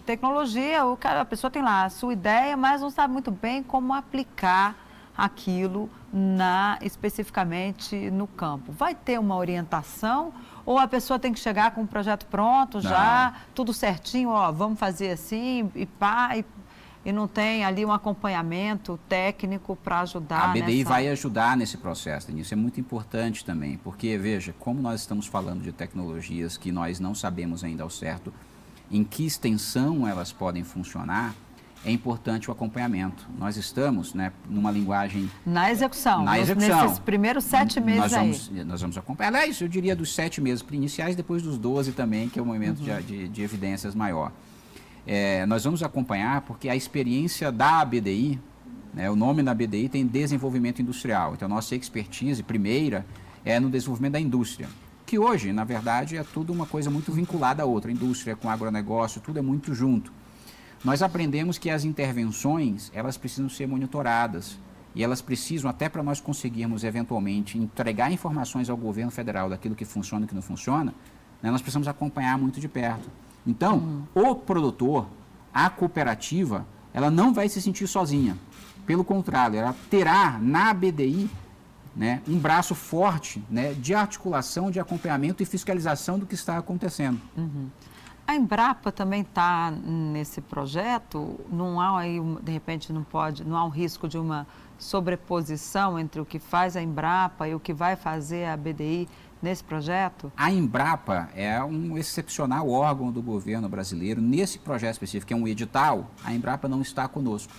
tecnologia, 0.00 0.84
o 0.84 0.96
cara, 0.96 1.20
a 1.20 1.24
pessoa 1.24 1.50
tem 1.50 1.62
lá 1.62 1.84
a 1.84 1.90
sua 1.90 2.12
ideia, 2.12 2.56
mas 2.56 2.80
não 2.80 2.90
sabe 2.90 3.12
muito 3.12 3.30
bem 3.30 3.62
como 3.62 3.92
aplicar 3.92 4.76
aquilo 5.16 5.90
na 6.12 6.78
especificamente 6.80 8.10
no 8.10 8.26
campo. 8.26 8.72
Vai 8.72 8.94
ter 8.94 9.18
uma 9.18 9.36
orientação 9.36 10.32
ou 10.64 10.78
a 10.78 10.88
pessoa 10.88 11.18
tem 11.18 11.32
que 11.32 11.38
chegar 11.38 11.72
com 11.72 11.82
o 11.82 11.86
projeto 11.86 12.26
pronto 12.26 12.74
não. 12.76 12.82
já, 12.82 13.34
tudo 13.54 13.72
certinho, 13.72 14.30
ó, 14.30 14.50
vamos 14.50 14.78
fazer 14.78 15.10
assim 15.10 15.70
e 15.74 15.84
pá, 15.84 16.36
e, 16.36 16.44
e 17.04 17.12
não 17.12 17.28
tem 17.28 17.64
ali 17.64 17.84
um 17.84 17.92
acompanhamento 17.92 18.98
técnico 19.08 19.76
para 19.76 20.00
ajudar. 20.00 20.42
A 20.42 20.48
BDI 20.48 20.78
nessa... 20.78 20.88
vai 20.88 21.08
ajudar 21.08 21.56
nesse 21.56 21.76
processo, 21.76 22.30
Isso 22.32 22.54
é 22.54 22.56
muito 22.56 22.80
importante 22.80 23.44
também, 23.44 23.76
porque 23.78 24.16
veja, 24.16 24.54
como 24.58 24.80
nós 24.80 25.00
estamos 25.00 25.26
falando 25.26 25.62
de 25.62 25.72
tecnologias 25.72 26.56
que 26.56 26.72
nós 26.72 26.98
não 26.98 27.14
sabemos 27.14 27.62
ainda 27.62 27.82
ao 27.82 27.90
certo 27.90 28.32
em 28.90 29.04
que 29.04 29.24
extensão 29.24 30.06
elas 30.06 30.32
podem 30.32 30.64
funcionar, 30.64 31.34
é 31.84 31.90
importante 31.90 32.50
o 32.50 32.52
acompanhamento. 32.52 33.26
Nós 33.38 33.56
estamos 33.56 34.12
né, 34.12 34.32
numa 34.48 34.70
linguagem... 34.70 35.30
Na 35.46 35.70
execução, 35.70 36.22
na 36.24 36.38
execução. 36.38 36.82
nesses 36.82 36.98
primeiros 36.98 37.44
sete 37.44 37.80
meses 37.80 38.00
nós 38.00 38.12
vamos, 38.12 38.50
aí. 38.54 38.64
Nós 38.64 38.80
vamos 38.80 38.98
acompanhar. 38.98 39.28
Aliás, 39.28 39.60
eu 39.60 39.68
diria 39.68 39.96
dos 39.96 40.14
sete 40.14 40.40
meses 40.40 40.64
iniciais, 40.70 41.16
depois 41.16 41.42
dos 41.42 41.56
doze 41.56 41.92
também, 41.92 42.28
que 42.28 42.38
é 42.38 42.42
o 42.42 42.44
momento 42.44 42.80
uhum. 42.80 43.00
de, 43.00 43.02
de, 43.02 43.28
de, 43.28 43.42
evidências 43.42 43.94
maior. 43.94 44.30
É, 45.06 45.46
nós 45.46 45.64
vamos 45.64 45.82
acompanhar 45.82 46.42
porque 46.42 46.68
a 46.68 46.76
experiência 46.76 47.50
da 47.50 47.80
ABDI, 47.80 48.38
né, 48.92 49.10
o 49.10 49.16
nome 49.16 49.42
da 49.42 49.52
ABDI 49.52 49.88
tem 49.88 50.06
desenvolvimento 50.06 50.82
industrial. 50.82 51.32
Então, 51.32 51.48
nossa 51.48 51.74
expertise 51.74 52.42
primeira 52.42 53.06
é 53.42 53.58
no 53.58 53.70
desenvolvimento 53.70 54.12
da 54.12 54.20
indústria 54.20 54.68
que 55.10 55.18
hoje, 55.18 55.52
na 55.52 55.64
verdade, 55.64 56.16
é 56.16 56.22
tudo 56.22 56.52
uma 56.52 56.66
coisa 56.66 56.88
muito 56.88 57.10
vinculada 57.10 57.64
à 57.64 57.66
outra. 57.66 57.90
A 57.90 57.92
indústria 57.92 58.36
com 58.36 58.48
agronegócio, 58.48 59.20
tudo 59.20 59.40
é 59.40 59.42
muito 59.42 59.74
junto. 59.74 60.12
Nós 60.84 61.02
aprendemos 61.02 61.58
que 61.58 61.68
as 61.68 61.84
intervenções, 61.84 62.92
elas 62.94 63.16
precisam 63.16 63.48
ser 63.48 63.66
monitoradas. 63.66 64.56
E 64.94 65.02
elas 65.02 65.20
precisam, 65.20 65.68
até 65.68 65.88
para 65.88 66.00
nós 66.00 66.20
conseguirmos, 66.20 66.84
eventualmente, 66.84 67.58
entregar 67.58 68.12
informações 68.12 68.70
ao 68.70 68.76
governo 68.76 69.10
federal 69.10 69.50
daquilo 69.50 69.74
que 69.74 69.84
funciona 69.84 70.26
e 70.26 70.28
que 70.28 70.34
não 70.34 70.42
funciona, 70.42 70.94
né, 71.42 71.50
nós 71.50 71.60
precisamos 71.60 71.88
acompanhar 71.88 72.38
muito 72.38 72.60
de 72.60 72.68
perto. 72.68 73.10
Então, 73.44 73.78
uhum. 74.14 74.30
o 74.30 74.36
produtor, 74.36 75.08
a 75.52 75.68
cooperativa, 75.68 76.64
ela 76.94 77.10
não 77.10 77.34
vai 77.34 77.48
se 77.48 77.60
sentir 77.60 77.88
sozinha. 77.88 78.38
Pelo 78.86 79.02
contrário, 79.02 79.58
ela 79.58 79.74
terá 79.90 80.38
na 80.40 80.72
BDI 80.72 81.28
né, 81.94 82.22
um 82.28 82.38
braço 82.38 82.74
forte 82.74 83.42
né, 83.50 83.74
de 83.74 83.94
articulação, 83.94 84.70
de 84.70 84.78
acompanhamento 84.78 85.42
e 85.42 85.46
fiscalização 85.46 86.18
do 86.18 86.26
que 86.26 86.34
está 86.34 86.56
acontecendo. 86.56 87.20
Uhum. 87.36 87.68
A 88.26 88.36
Embrapa 88.36 88.92
também 88.92 89.22
está 89.22 89.72
nesse 89.72 90.40
projeto? 90.40 91.40
Não 91.50 91.80
há 91.80 91.98
aí, 91.98 92.20
de 92.42 92.52
repente, 92.52 92.92
não 92.92 93.02
pode, 93.02 93.44
não 93.44 93.56
há 93.56 93.64
um 93.64 93.68
risco 93.68 94.06
de 94.06 94.18
uma 94.18 94.46
sobreposição 94.78 95.98
entre 95.98 96.20
o 96.20 96.24
que 96.24 96.38
faz 96.38 96.76
a 96.76 96.82
Embrapa 96.82 97.48
e 97.48 97.54
o 97.54 97.60
que 97.60 97.72
vai 97.72 97.96
fazer 97.96 98.46
a 98.46 98.56
BDI 98.56 99.08
nesse 99.42 99.64
projeto? 99.64 100.30
A 100.36 100.50
Embrapa 100.50 101.28
é 101.34 101.62
um 101.62 101.96
excepcional 101.98 102.68
órgão 102.68 103.10
do 103.10 103.22
governo 103.22 103.68
brasileiro. 103.68 104.20
Nesse 104.20 104.58
projeto 104.58 104.92
específico, 104.92 105.28
que 105.28 105.34
é 105.34 105.36
um 105.36 105.48
edital, 105.48 106.10
a 106.24 106.32
Embrapa 106.32 106.68
não 106.68 106.80
está 106.82 107.08
conosco. 107.08 107.52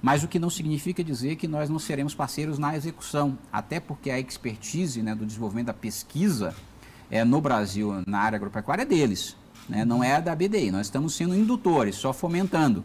Mas 0.00 0.22
o 0.22 0.28
que 0.28 0.38
não 0.38 0.48
significa 0.48 1.02
dizer 1.02 1.36
que 1.36 1.48
nós 1.48 1.68
não 1.68 1.78
seremos 1.78 2.14
parceiros 2.14 2.58
na 2.58 2.76
execução, 2.76 3.36
até 3.52 3.80
porque 3.80 4.10
a 4.10 4.20
expertise 4.20 5.02
né, 5.02 5.14
do 5.14 5.26
desenvolvimento 5.26 5.66
da 5.66 5.74
pesquisa 5.74 6.54
é, 7.10 7.24
no 7.24 7.40
Brasil, 7.40 8.02
na 8.06 8.20
área 8.20 8.36
agropecuária, 8.36 8.82
é 8.82 8.86
deles, 8.86 9.36
né, 9.68 9.84
não 9.84 10.02
é 10.02 10.20
da 10.20 10.34
BDI. 10.34 10.70
Nós 10.70 10.86
estamos 10.86 11.14
sendo 11.14 11.34
indutores, 11.34 11.96
só 11.96 12.12
fomentando. 12.12 12.84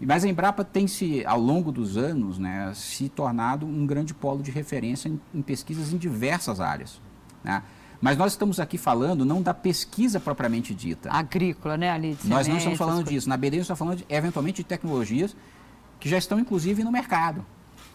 Mas 0.00 0.24
a 0.24 0.28
Embrapa 0.28 0.64
tem 0.64 0.86
se, 0.86 1.24
ao 1.24 1.40
longo 1.40 1.72
dos 1.72 1.96
anos, 1.96 2.38
né, 2.38 2.72
se 2.74 3.08
tornado 3.08 3.66
um 3.66 3.86
grande 3.86 4.12
polo 4.12 4.42
de 4.42 4.50
referência 4.50 5.08
em, 5.08 5.20
em 5.32 5.42
pesquisas 5.42 5.92
em 5.92 5.96
diversas 5.96 6.60
áreas. 6.60 7.00
Né? 7.42 7.62
Mas 8.00 8.18
nós 8.18 8.32
estamos 8.32 8.60
aqui 8.60 8.76
falando 8.76 9.24
não 9.24 9.40
da 9.40 9.54
pesquisa 9.54 10.20
propriamente 10.20 10.74
dita. 10.74 11.10
Agrícola, 11.10 11.76
né, 11.76 11.90
ali? 11.90 12.18
Nós 12.24 12.46
não 12.46 12.58
estamos 12.58 12.78
falando 12.78 13.04
disso. 13.08 13.28
Na 13.28 13.36
BDI, 13.36 13.56
nós 13.56 13.60
estamos 13.62 13.78
falando, 13.78 13.96
de, 13.98 14.04
eventualmente, 14.08 14.56
de 14.56 14.64
tecnologias 14.64 15.34
que 16.04 16.08
já 16.10 16.18
estão 16.18 16.38
inclusive 16.38 16.84
no 16.84 16.92
mercado. 16.92 17.46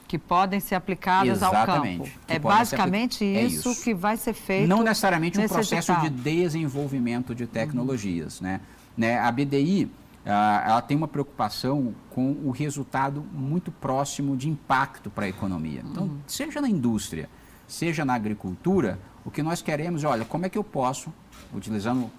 Que 0.07 0.17
podem 0.17 0.59
ser 0.59 0.73
aplicadas 0.73 1.37
Exatamente, 1.37 1.99
ao 1.99 2.07
campo. 2.07 2.19
É 2.27 2.39
basicamente 2.39 3.23
é 3.23 3.43
isso, 3.43 3.69
isso, 3.69 3.83
que 3.83 3.93
vai 3.93 4.17
ser 4.17 4.33
feito. 4.33 4.67
Não 4.67 4.81
necessariamente 4.81 5.39
um 5.39 5.47
processo 5.47 5.91
edital. 5.91 6.09
de 6.09 6.09
desenvolvimento 6.09 7.35
de 7.35 7.45
tecnologias. 7.45 8.39
Uhum. 8.39 8.47
Né? 8.47 8.61
né? 8.97 9.19
A 9.19 9.31
BDI 9.31 9.91
ah, 10.25 10.63
ela 10.65 10.81
tem 10.81 10.97
uma 10.97 11.07
preocupação 11.07 11.93
com 12.09 12.31
o 12.43 12.49
resultado 12.49 13.23
muito 13.31 13.71
próximo 13.71 14.35
de 14.35 14.49
impacto 14.49 15.11
para 15.11 15.25
a 15.25 15.29
economia. 15.29 15.83
Então, 15.85 16.05
uhum. 16.05 16.17
seja 16.25 16.59
na 16.59 16.67
indústria, 16.67 17.29
seja 17.67 18.03
na 18.03 18.15
agricultura, 18.15 18.97
o 19.23 19.29
que 19.29 19.43
nós 19.43 19.61
queremos 19.61 20.03
é, 20.03 20.07
olha, 20.07 20.25
como 20.25 20.47
é 20.47 20.49
que 20.49 20.57
eu 20.57 20.63
posso, 20.63 21.13
utilizando 21.53 22.09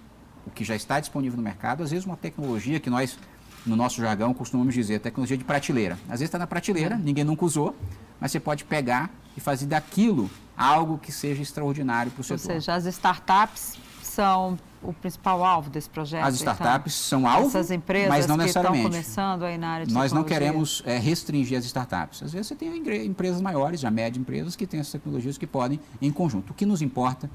o 0.47 0.51
que 0.51 0.63
já 0.63 0.73
está 0.73 1.01
disponível 1.01 1.35
no 1.35 1.43
mercado, 1.43 1.83
às 1.83 1.91
vezes 1.91 2.05
uma 2.05 2.15
tecnologia 2.15 2.79
que 2.79 2.89
nós 2.89 3.19
no 3.65 3.75
nosso 3.75 4.01
jargão, 4.01 4.33
costumamos 4.33 4.73
dizer 4.73 4.99
tecnologia 4.99 5.37
de 5.37 5.43
prateleira. 5.43 5.95
Às 6.03 6.19
vezes 6.19 6.23
está 6.23 6.39
na 6.39 6.47
prateleira, 6.47 6.97
ninguém 6.97 7.23
nunca 7.23 7.45
usou, 7.45 7.75
mas 8.19 8.31
você 8.31 8.39
pode 8.39 8.63
pegar 8.63 9.09
e 9.35 9.39
fazer 9.39 9.65
daquilo 9.65 10.29
algo 10.57 10.97
que 10.97 11.11
seja 11.11 11.41
extraordinário 11.41 12.11
para 12.11 12.21
o 12.21 12.23
setor. 12.23 12.41
Ou 12.41 12.53
seja, 12.53 12.73
as 12.73 12.85
startups 12.85 13.77
são 14.01 14.57
o 14.83 14.93
principal 14.93 15.43
alvo 15.43 15.69
desse 15.69 15.89
projeto? 15.89 16.25
As 16.25 16.41
então? 16.41 16.53
startups 16.53 17.07
então, 17.07 17.19
são 17.21 17.27
alvo, 17.27 17.47
Essas 17.47 17.71
empresas 17.71 18.09
mas 18.09 18.27
não 18.27 18.35
necessariamente. 18.35 18.89
que 18.89 18.97
estão 18.97 19.23
começando 19.23 19.43
aí 19.43 19.57
na 19.57 19.69
área 19.69 19.85
de 19.85 19.93
Nós 19.93 20.11
não 20.11 20.23
queremos 20.23 20.81
é, 20.85 20.97
restringir 20.97 21.57
as 21.57 21.65
startups. 21.65 22.23
Às 22.23 22.33
vezes 22.33 22.47
você 22.47 22.55
tem 22.55 22.75
empresas 23.05 23.41
maiores, 23.41 23.79
já 23.79 23.91
médias 23.91 24.21
empresas, 24.21 24.55
que 24.55 24.65
têm 24.67 24.79
essas 24.79 24.91
tecnologias 24.91 25.37
que 25.37 25.47
podem 25.47 25.79
em 26.01 26.11
conjunto. 26.11 26.51
O 26.51 26.53
que 26.53 26.65
nos 26.65 26.81
importa 26.81 27.27
é 27.27 27.29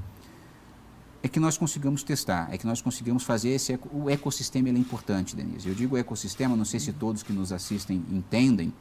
que 1.29 1.41
nós 1.41 1.57
consigamos 1.57 2.03
testar, 2.03 2.49
é 2.53 2.59
que 2.59 2.67
nós 2.67 2.83
consigamos 2.83 3.23
fazer 3.23 3.51
esse 3.51 3.79
o 3.93 4.11
ecossistema 4.11 4.69
ele 4.69 4.79
é 4.79 4.81
importante, 4.81 5.35
Denise. 5.35 5.69
Eu 5.69 5.75
digo 5.75 5.97
ecossistema, 5.97 6.57
não 6.57 6.65
sei 6.65 6.79
se 6.79 6.93
todos 6.93 7.23
que 7.23 7.33
nos 7.33 7.53
assistem 7.53 8.05
entendem, 8.11 8.73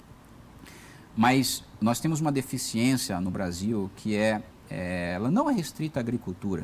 mas 1.16 1.64
nós 1.80 2.00
temos 2.00 2.20
uma 2.20 2.32
deficiência 2.32 3.20
no 3.22 3.32
Brasil 3.32 3.90
que 3.96 4.16
é, 4.16 4.42
é 4.70 5.14
ela 5.14 5.32
não 5.32 5.50
é 5.50 5.54
restrita 5.54 6.00
à 6.00 6.02
agricultura. 6.02 6.64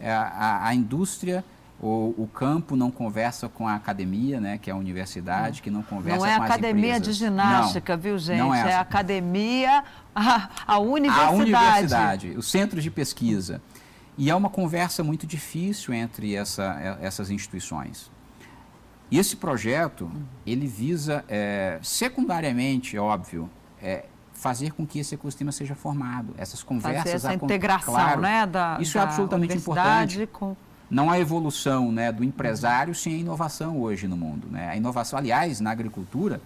É 0.00 0.10
a, 0.10 0.22
a, 0.22 0.68
a, 0.68 0.74
indústria 0.74 1.44
o, 1.80 2.14
o, 2.16 2.28
campo 2.32 2.74
não 2.74 2.90
conversa 2.90 3.48
com 3.48 3.68
a 3.68 3.74
academia, 3.74 4.40
né, 4.40 4.56
que 4.56 4.70
é 4.70 4.72
a 4.72 4.76
universidade, 4.76 5.60
que 5.60 5.70
não 5.70 5.82
conversa 5.82 6.18
com 6.18 6.24
as 6.24 6.30
empresas. 6.30 6.38
Não 6.38 6.44
é 6.44 6.54
academia 6.54 7.00
de 7.00 7.12
ginástica, 7.12 7.96
não, 7.96 8.02
viu, 8.02 8.18
gente? 8.18 8.38
Não 8.38 8.54
é, 8.54 8.70
é 8.70 8.76
academia, 8.76 9.84
a, 10.14 10.48
a 10.66 10.78
universidade. 10.78 11.28
A 11.28 11.32
universidade, 11.32 12.28
os 12.30 12.50
centros 12.50 12.82
de 12.82 12.90
pesquisa. 12.90 13.60
E 14.22 14.30
é 14.30 14.34
uma 14.36 14.48
conversa 14.48 15.02
muito 15.02 15.26
difícil 15.26 15.92
entre 15.92 16.36
essa, 16.36 16.96
essas 17.02 17.28
instituições. 17.28 18.08
E 19.10 19.18
esse 19.18 19.34
projeto, 19.34 20.08
ele 20.46 20.64
visa, 20.64 21.24
é, 21.28 21.80
secundariamente, 21.82 22.96
óbvio, 22.96 23.50
é, 23.82 24.04
fazer 24.32 24.74
com 24.74 24.86
que 24.86 25.00
esse 25.00 25.16
ecossistema 25.16 25.50
seja 25.50 25.74
formado. 25.74 26.36
Essas 26.38 26.62
conversas... 26.62 27.02
Fazer 27.02 27.16
essa 27.16 27.34
integração, 27.34 27.94
claro, 27.94 28.20
né? 28.20 28.46
Da, 28.46 28.78
isso 28.80 28.96
é 28.96 29.00
da 29.00 29.06
é 29.06 29.08
absolutamente 29.08 29.56
importante. 29.56 30.24
Com... 30.28 30.54
Não 30.88 31.10
há 31.10 31.18
evolução 31.18 31.90
né, 31.90 32.12
do 32.12 32.22
empresário 32.22 32.94
sem 32.94 33.14
a 33.14 33.18
inovação 33.18 33.80
hoje 33.80 34.06
no 34.06 34.16
mundo. 34.16 34.46
Né? 34.48 34.68
A 34.68 34.76
inovação, 34.76 35.18
aliás, 35.18 35.58
na 35.58 35.72
agricultura, 35.72 36.40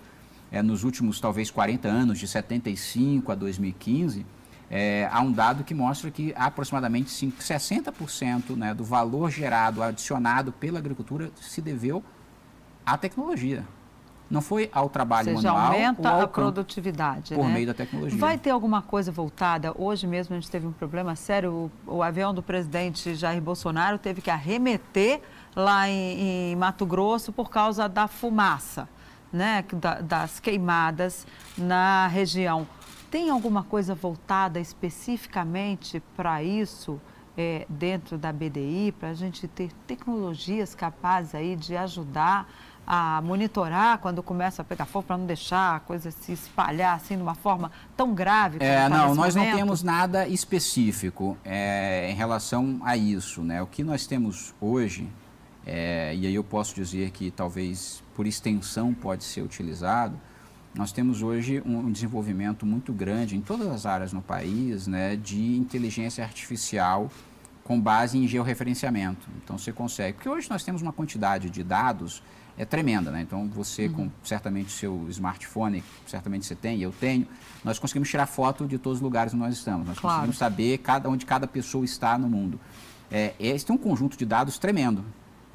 é, 0.51 0.63
nos 0.63 0.83
últimos, 0.83 1.21
talvez, 1.21 1.51
40 1.51 1.87
anos, 1.87 2.19
de 2.19 2.27
75 2.27 3.31
a 3.31 3.35
2015 3.35 4.25
é, 4.71 5.09
há 5.13 5.21
um 5.21 5.31
dado 5.31 5.63
que 5.63 5.75
mostra 5.75 6.11
que 6.11 6.35
aproximadamente 6.37 7.11
5, 7.11 7.41
60% 7.41 8.57
né, 8.57 8.75
do 8.75 8.85
valor 8.85 9.31
gerado, 9.31 9.83
adicionado 9.83 10.53
pela 10.53 10.79
agricultura, 10.79 11.31
se 11.41 11.61
deveu 11.61 12.03
à 12.85 12.97
tecnologia. 12.97 13.65
Não 14.29 14.41
foi 14.41 14.69
ao 14.73 14.89
trabalho 14.89 15.31
Ou 15.31 15.37
seja, 15.37 15.53
manual 15.53 15.73
aumenta 15.73 16.13
ou 16.13 16.23
a 16.23 16.27
produtividade. 16.27 17.35
Por 17.35 17.47
né? 17.47 17.55
meio 17.55 17.67
da 17.69 17.75
tecnologia. 17.75 18.19
Vai 18.19 18.37
ter 18.37 18.51
alguma 18.51 18.83
coisa 18.83 19.13
voltada? 19.13 19.73
Hoje 19.77 20.05
mesmo 20.05 20.35
a 20.35 20.41
gente 20.41 20.51
teve 20.51 20.67
um 20.67 20.73
problema 20.73 21.15
sério. 21.15 21.71
O, 21.87 21.99
o 21.99 22.03
avião 22.03 22.35
do 22.35 22.43
presidente 22.43 23.15
Jair 23.15 23.41
Bolsonaro 23.41 23.99
teve 23.99 24.21
que 24.21 24.29
arremeter 24.29 25.21
lá 25.55 25.89
em, 25.89 26.51
em 26.51 26.57
Mato 26.57 26.85
Grosso 26.85 27.33
por 27.33 27.49
causa 27.49 27.89
da 27.89 28.09
fumaça, 28.09 28.89
né? 29.33 29.65
Da, 29.75 30.01
das 30.01 30.41
queimadas 30.41 31.25
na 31.57 32.09
região. 32.09 32.67
Tem 33.11 33.31
alguma 33.31 33.63
coisa 33.63 33.95
voltada 33.95 34.59
especificamente 34.59 36.03
para 36.17 36.43
isso 36.43 37.01
é, 37.37 37.67
dentro 37.69 38.17
da 38.17 38.33
BDI 38.33 38.95
para 38.99 39.11
a 39.11 39.15
gente 39.15 39.47
ter 39.47 39.71
tecnologias 39.87 40.75
capazes 40.75 41.35
aí 41.35 41.55
de 41.55 41.77
ajudar 41.77 42.49
a 42.87 43.21
monitorar 43.21 43.99
quando 43.99 44.23
começa 44.23 44.63
a 44.63 44.65
pegar 44.65 44.87
fogo 44.87 45.09
para 45.09 45.19
não 45.19 45.27
deixar 45.27 45.77
a 45.77 45.81
coisa 45.81 46.11
se 46.11 46.33
espalhar 46.33 46.95
assim 46.95 47.17
de 47.17 47.23
uma 47.23 47.35
forma 47.35 47.73
tão 47.97 48.15
grave? 48.15 48.59
É, 48.61 48.89
não, 48.89 49.15
nós 49.15 49.35
momento? 49.35 49.51
não 49.51 49.59
temos 49.59 49.83
nada 49.83 50.27
específico 50.29 51.37
é, 51.45 52.09
em 52.11 52.15
relação 52.15 52.81
a 52.85 52.97
isso, 52.97 53.43
né? 53.43 53.61
O 53.61 53.67
que 53.67 53.83
nós 53.83 54.07
temos 54.07 54.55
hoje, 54.61 55.09
é, 55.67 56.15
e 56.15 56.27
aí 56.27 56.35
eu 56.35 56.45
posso 56.45 56.75
dizer 56.77 57.11
que 57.11 57.31
talvez 57.31 58.03
por 58.15 58.25
extensão 58.25 58.95
pode 58.95 59.25
ser 59.25 59.43
utilizado, 59.43 60.19
nós 60.77 60.93
temos 60.93 61.23
hoje 61.23 61.63
um 61.65 61.91
desenvolvimento 61.91 62.67
muito 62.67 62.93
grande 62.93 63.35
em 63.35 63.41
todas 63.41 63.67
as 63.69 63.87
áreas 63.87 64.13
no 64.13 64.21
país 64.21 64.87
né, 64.87 65.17
de 65.17 65.57
inteligência 65.57 66.23
artificial 66.23 67.11
com 67.65 67.81
base 67.81 68.19
em 68.19 68.29
georreferenciamento. 68.29 69.27
Então 69.43 69.57
você 69.57 69.73
consegue, 69.73 70.15
porque 70.15 70.29
hoje 70.29 70.49
nós 70.51 70.63
temos 70.63 70.83
uma 70.83 70.93
quantidade 70.93 71.49
de 71.51 71.65
dados 71.65 72.23
é 72.59 72.65
tremenda, 72.65 73.11
né? 73.11 73.21
Então 73.21 73.47
você 73.49 73.87
uhum. 73.87 73.93
com 73.93 74.11
certamente 74.23 74.71
seu 74.71 75.07
smartphone, 75.11 75.85
certamente 76.07 76.47
você 76.47 76.55
tem, 76.55 76.81
eu 76.81 76.91
tenho, 76.91 77.27
nós 77.63 77.79
conseguimos 77.79 78.09
tirar 78.09 78.27
foto 78.27 78.67
de 78.67 78.79
todos 78.79 78.99
os 78.99 79.03
lugares 79.03 79.35
onde 79.35 79.43
nós 79.43 79.55
estamos. 79.55 79.87
Nós 79.87 79.99
claro. 79.99 80.17
conseguimos 80.17 80.39
saber 80.39 80.79
cada 80.79 81.09
onde 81.09 81.27
cada 81.27 81.47
pessoa 81.47 81.85
está 81.85 82.17
no 82.17 82.29
mundo. 82.29 82.59
É, 83.11 83.35
esse 83.39 83.67
tem 83.67 83.77
um 83.77 83.79
conjunto 83.79 84.17
de 84.17 84.25
dados 84.25 84.59
tremendo 84.59 85.05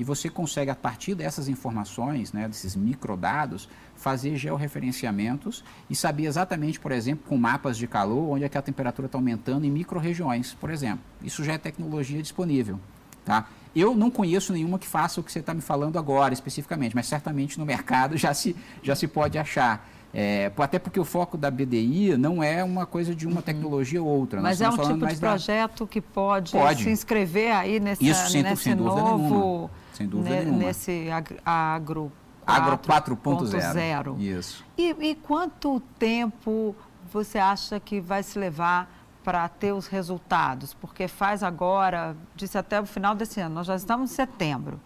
e 0.01 0.03
você 0.03 0.31
consegue, 0.31 0.71
a 0.71 0.75
partir 0.75 1.13
dessas 1.13 1.47
informações, 1.47 2.33
né, 2.33 2.47
desses 2.47 2.75
microdados, 2.75 3.69
fazer 3.95 4.35
georreferenciamentos 4.35 5.63
e 5.87 5.95
saber 5.95 6.25
exatamente, 6.25 6.79
por 6.79 6.91
exemplo, 6.91 7.23
com 7.29 7.37
mapas 7.37 7.77
de 7.77 7.85
calor, 7.85 8.31
onde 8.31 8.43
é 8.43 8.49
que 8.49 8.57
a 8.57 8.63
temperatura 8.63 9.05
está 9.05 9.19
aumentando 9.19 9.63
em 9.63 9.69
micro-regiões, 9.69 10.55
por 10.55 10.71
exemplo. 10.71 11.01
Isso 11.21 11.43
já 11.43 11.53
é 11.53 11.57
tecnologia 11.59 12.19
disponível. 12.19 12.79
Tá? 13.23 13.47
Eu 13.75 13.95
não 13.95 14.09
conheço 14.09 14.51
nenhuma 14.51 14.79
que 14.79 14.87
faça 14.87 15.21
o 15.21 15.23
que 15.23 15.31
você 15.31 15.37
está 15.37 15.53
me 15.53 15.61
falando 15.61 15.99
agora, 15.99 16.33
especificamente, 16.33 16.95
mas 16.95 17.05
certamente 17.05 17.59
no 17.59 17.65
mercado 17.65 18.17
já 18.17 18.33
se, 18.33 18.55
já 18.81 18.95
se 18.95 19.07
pode 19.07 19.37
achar. 19.37 19.87
É, 20.13 20.51
até 20.57 20.77
porque 20.77 20.99
o 20.99 21.05
foco 21.05 21.37
da 21.37 21.49
BDI 21.49 22.17
não 22.17 22.43
é 22.43 22.63
uma 22.63 22.85
coisa 22.85 23.15
de 23.15 23.25
uma 23.25 23.37
uhum. 23.37 23.41
tecnologia 23.41 24.01
ou 24.01 24.07
outra. 24.07 24.41
Mas 24.41 24.59
é 24.59 24.67
um 24.67 24.77
tipo 24.77 25.07
de 25.07 25.15
projeto 25.15 25.85
da... 25.85 25.87
que 25.89 26.01
pode, 26.01 26.51
pode, 26.51 26.83
se 26.83 26.89
inscrever 26.89 27.53
aí 27.53 27.79
nesse, 27.79 28.05
Isso, 28.05 28.29
sem, 28.29 28.43
nesse 28.43 28.63
sem 28.63 28.75
novo... 28.75 29.17
Nenhuma. 29.17 29.69
Sem 29.93 30.07
dúvida 30.07 30.35
ne, 30.35 30.41
nenhuma. 30.41 30.57
Nesse 30.65 31.07
agro... 31.45 32.11
Agro 32.45 32.77
4.0. 32.77 34.19
Isso. 34.19 34.65
E, 34.77 34.89
e 34.99 35.15
quanto 35.15 35.79
tempo 35.97 36.75
você 37.11 37.37
acha 37.37 37.79
que 37.79 38.01
vai 38.01 38.23
se 38.23 38.37
levar 38.37 38.91
para 39.23 39.47
ter 39.47 39.71
os 39.71 39.87
resultados? 39.87 40.73
Porque 40.73 41.07
faz 41.07 41.43
agora, 41.43 42.15
disse 42.35 42.57
até 42.57 42.81
o 42.81 42.85
final 42.85 43.15
desse 43.15 43.39
ano, 43.39 43.55
nós 43.55 43.67
já 43.67 43.75
estamos 43.75 44.11
em 44.11 44.13
setembro. 44.13 44.79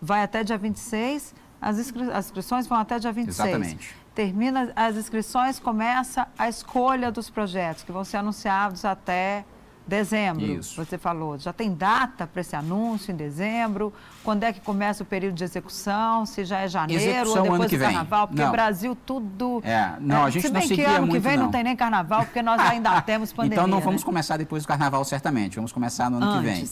Vai 0.00 0.22
até 0.22 0.42
dia 0.42 0.58
26, 0.58 1.34
as, 1.60 1.78
inscri 1.78 2.10
as 2.10 2.26
inscrições 2.26 2.66
vão 2.66 2.78
até 2.78 2.98
dia 2.98 3.12
26. 3.12 3.48
Exatamente. 3.48 4.01
Termina 4.14 4.72
as 4.76 4.96
inscrições, 4.96 5.58
começa 5.58 6.28
a 6.38 6.48
escolha 6.48 7.10
dos 7.10 7.30
projetos, 7.30 7.82
que 7.82 7.92
vão 7.92 8.04
ser 8.04 8.18
anunciados 8.18 8.84
até 8.84 9.44
Dezembro, 9.86 10.44
Isso. 10.44 10.76
você 10.76 10.96
falou. 10.96 11.36
Já 11.38 11.52
tem 11.52 11.74
data 11.74 12.24
para 12.26 12.40
esse 12.40 12.54
anúncio 12.54 13.12
em 13.12 13.16
dezembro? 13.16 13.92
Quando 14.22 14.44
é 14.44 14.52
que 14.52 14.60
começa 14.60 15.02
o 15.02 15.06
período 15.06 15.34
de 15.34 15.42
execução? 15.42 16.24
Se 16.24 16.44
já 16.44 16.60
é 16.60 16.68
janeiro 16.68 17.02
execução 17.02 17.44
ou 17.44 17.50
depois 17.50 17.70
do 17.70 17.78
carnaval? 17.78 18.28
Porque 18.28 18.42
o 18.42 18.50
Brasil 18.50 18.96
tudo. 19.04 19.60
É, 19.64 19.96
não, 20.00 20.18
é, 20.18 20.22
a 20.22 20.30
gente 20.30 20.46
se 20.46 20.52
bem 20.52 20.68
não 20.68 20.76
que 20.76 20.84
ano 20.84 20.98
muito, 21.00 21.12
que 21.12 21.18
vem 21.18 21.36
não. 21.36 21.44
não. 21.44 21.50
tem 21.50 21.64
nem 21.64 21.74
carnaval, 21.74 22.24
porque 22.24 22.40
nós 22.40 22.60
ainda 22.60 23.00
temos 23.02 23.32
pandemia. 23.32 23.56
Então 23.56 23.66
não 23.66 23.78
né? 23.78 23.84
vamos 23.84 24.04
começar 24.04 24.36
depois 24.36 24.62
do 24.62 24.68
carnaval, 24.68 25.04
certamente. 25.04 25.56
Vamos 25.56 25.72
começar 25.72 26.08
no 26.08 26.18
ano 26.18 26.26
Antes. 26.26 26.44
que 26.44 26.54
vem. 26.54 26.70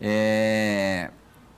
É, 0.00 1.10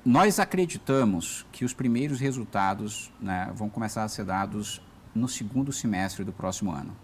nós 0.05 0.41
acreditamos 0.41 1.47
que 1.53 1.65
os 1.65 1.73
primeiros 1.73 2.19
resultados 2.19 3.13
né, 3.21 3.51
vão 3.55 3.69
começar 3.69 4.03
a 4.03 4.09
ser 4.09 4.25
dados 4.25 4.83
no 5.19 5.29
segundo 5.29 5.73
semestre 5.73 6.25
do 6.25 6.33
próximo 6.33 6.71
ano. 6.71 6.97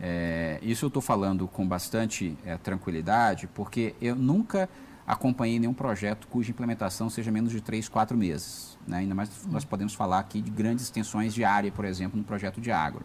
É, 0.00 0.58
isso 0.62 0.84
eu 0.84 0.88
estou 0.88 1.00
falando 1.00 1.46
com 1.46 1.66
bastante 1.66 2.36
é, 2.44 2.56
tranquilidade, 2.56 3.46
porque 3.46 3.94
eu 4.00 4.16
nunca 4.16 4.68
acompanhei 5.06 5.58
nenhum 5.58 5.74
projeto 5.74 6.26
cuja 6.28 6.50
implementação 6.50 7.10
seja 7.10 7.30
menos 7.30 7.52
de 7.52 7.60
3, 7.60 7.88
4 7.88 8.16
meses. 8.16 8.78
Né? 8.86 8.98
Ainda 8.98 9.14
mais 9.14 9.30
nós 9.46 9.62
uhum. 9.62 9.68
podemos 9.68 9.94
falar 9.94 10.18
aqui 10.18 10.40
de 10.40 10.50
grandes 10.50 10.84
extensões 10.84 11.34
de 11.34 11.44
área, 11.44 11.70
por 11.70 11.84
exemplo, 11.84 12.18
no 12.18 12.24
projeto 12.24 12.60
de 12.60 12.70
agro. 12.70 13.04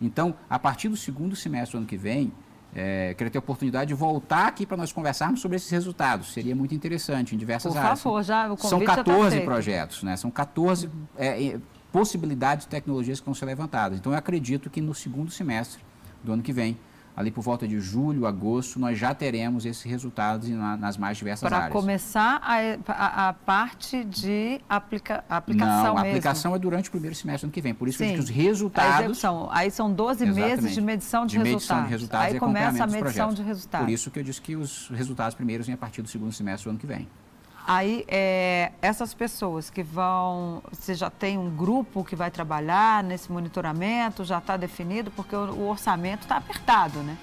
Então, 0.00 0.34
a 0.50 0.58
partir 0.58 0.88
do 0.88 0.96
segundo 0.96 1.36
semestre 1.36 1.72
do 1.72 1.78
ano 1.78 1.86
que 1.86 1.96
vem, 1.96 2.32
é, 2.74 3.14
queria 3.14 3.30
ter 3.30 3.38
a 3.38 3.40
oportunidade 3.40 3.88
de 3.88 3.94
voltar 3.94 4.48
aqui 4.48 4.66
para 4.66 4.76
nós 4.76 4.92
conversarmos 4.92 5.40
sobre 5.40 5.56
esses 5.56 5.70
resultados. 5.70 6.32
Seria 6.32 6.56
muito 6.56 6.74
interessante 6.74 7.34
em 7.34 7.38
diversas 7.38 7.72
Por 7.72 7.78
áreas. 7.78 8.02
Favor, 8.02 8.22
já, 8.22 8.52
o 8.52 8.56
São 8.56 8.84
14 8.84 9.38
tá 9.38 9.44
projetos, 9.44 10.02
né? 10.02 10.16
São 10.16 10.30
14 10.30 10.86
uhum. 10.86 10.92
é, 11.16 11.58
possibilidades 11.94 12.64
de 12.64 12.70
tecnologias 12.70 13.20
que 13.20 13.24
vão 13.24 13.34
ser 13.34 13.44
levantadas. 13.44 13.96
Então, 13.96 14.10
eu 14.10 14.18
acredito 14.18 14.68
que 14.68 14.80
no 14.80 14.92
segundo 14.92 15.30
semestre 15.30 15.80
do 16.24 16.32
ano 16.32 16.42
que 16.42 16.52
vem, 16.52 16.76
ali 17.16 17.30
por 17.30 17.40
volta 17.40 17.68
de 17.68 17.78
julho, 17.78 18.26
agosto, 18.26 18.80
nós 18.80 18.98
já 18.98 19.14
teremos 19.14 19.64
esses 19.64 19.84
resultados 19.84 20.48
nas 20.48 20.96
mais 20.96 21.16
diversas 21.16 21.48
Para 21.48 21.56
áreas. 21.56 21.72
Para 21.72 21.80
começar 21.80 22.40
a, 22.42 22.92
a, 22.92 23.28
a, 23.28 23.32
parte 23.32 24.02
de 24.02 24.60
aplica, 24.68 25.22
aplicação 25.28 25.94
Não, 25.94 25.98
a 25.98 26.00
aplicação 26.00 26.52
é 26.52 26.58
durante 26.58 26.88
o 26.88 26.90
primeiro 26.90 27.14
semestre 27.14 27.42
do 27.42 27.44
ano 27.44 27.52
que 27.52 27.60
vem. 27.60 27.72
Por 27.72 27.86
isso 27.86 27.98
Sim, 27.98 28.14
que 28.14 28.18
os 28.18 28.28
resultados... 28.28 28.96
A 28.96 28.98
execução. 28.98 29.48
Aí 29.52 29.70
são 29.70 29.92
12 29.92 30.26
meses 30.26 30.74
de 30.74 30.80
medição 30.80 31.24
de, 31.24 31.38
de 31.38 31.44
resultados. 31.44 31.60
medição 31.60 31.84
de 31.84 31.90
resultados 31.90 32.32
Aí 32.32 32.40
começa 32.40 32.82
a 32.82 32.86
medição 32.88 33.32
de 33.32 33.42
resultados. 33.44 33.86
Por 33.86 33.92
isso 33.92 34.10
que 34.10 34.18
eu 34.18 34.24
disse 34.24 34.42
que 34.42 34.56
os 34.56 34.88
resultados 34.88 35.36
primeiros 35.36 35.68
vêm 35.68 35.74
a 35.74 35.78
partir 35.78 36.02
do 36.02 36.08
segundo 36.08 36.32
semestre 36.32 36.64
do 36.64 36.70
ano 36.70 36.78
que 36.80 36.88
vem. 36.88 37.06
Aí, 37.66 38.04
é, 38.08 38.72
essas 38.82 39.14
pessoas 39.14 39.70
que 39.70 39.82
vão, 39.82 40.62
você 40.70 40.94
já 40.94 41.08
tem 41.08 41.38
um 41.38 41.48
grupo 41.48 42.04
que 42.04 42.14
vai 42.14 42.30
trabalhar 42.30 43.02
nesse 43.02 43.32
monitoramento, 43.32 44.22
já 44.22 44.36
está 44.36 44.56
definido, 44.58 45.10
porque 45.10 45.34
o, 45.34 45.50
o 45.50 45.70
orçamento 45.70 46.22
está 46.22 46.36
apertado, 46.36 46.98
né? 46.98 47.16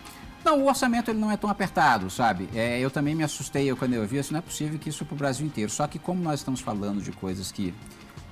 Não, 0.43 0.63
o 0.63 0.67
orçamento 0.67 1.12
ele 1.12 1.19
não 1.19 1.30
é 1.30 1.38
tão 1.38 1.47
apertado, 1.47 2.10
sabe? 2.10 2.49
É, 2.56 2.80
eu 2.80 2.89
também 2.89 3.13
me 3.13 3.23
assustei 3.23 3.69
eu, 3.69 3.77
quando 3.77 3.93
eu 3.93 4.08
vi 4.08 4.17
isso, 4.17 4.34
não 4.34 4.39
é 4.39 4.41
possível 4.41 4.80
que 4.80 4.89
isso 4.89 5.06
para 5.06 5.13
o 5.13 5.17
Brasil 5.17 5.45
inteiro. 5.45 5.71
Só 5.71 5.86
que 5.86 5.99
como 5.99 6.23
nós 6.23 6.39
estamos 6.39 6.60
falando 6.60 7.04
de 7.04 7.12
coisas 7.12 7.51
que, 7.51 7.71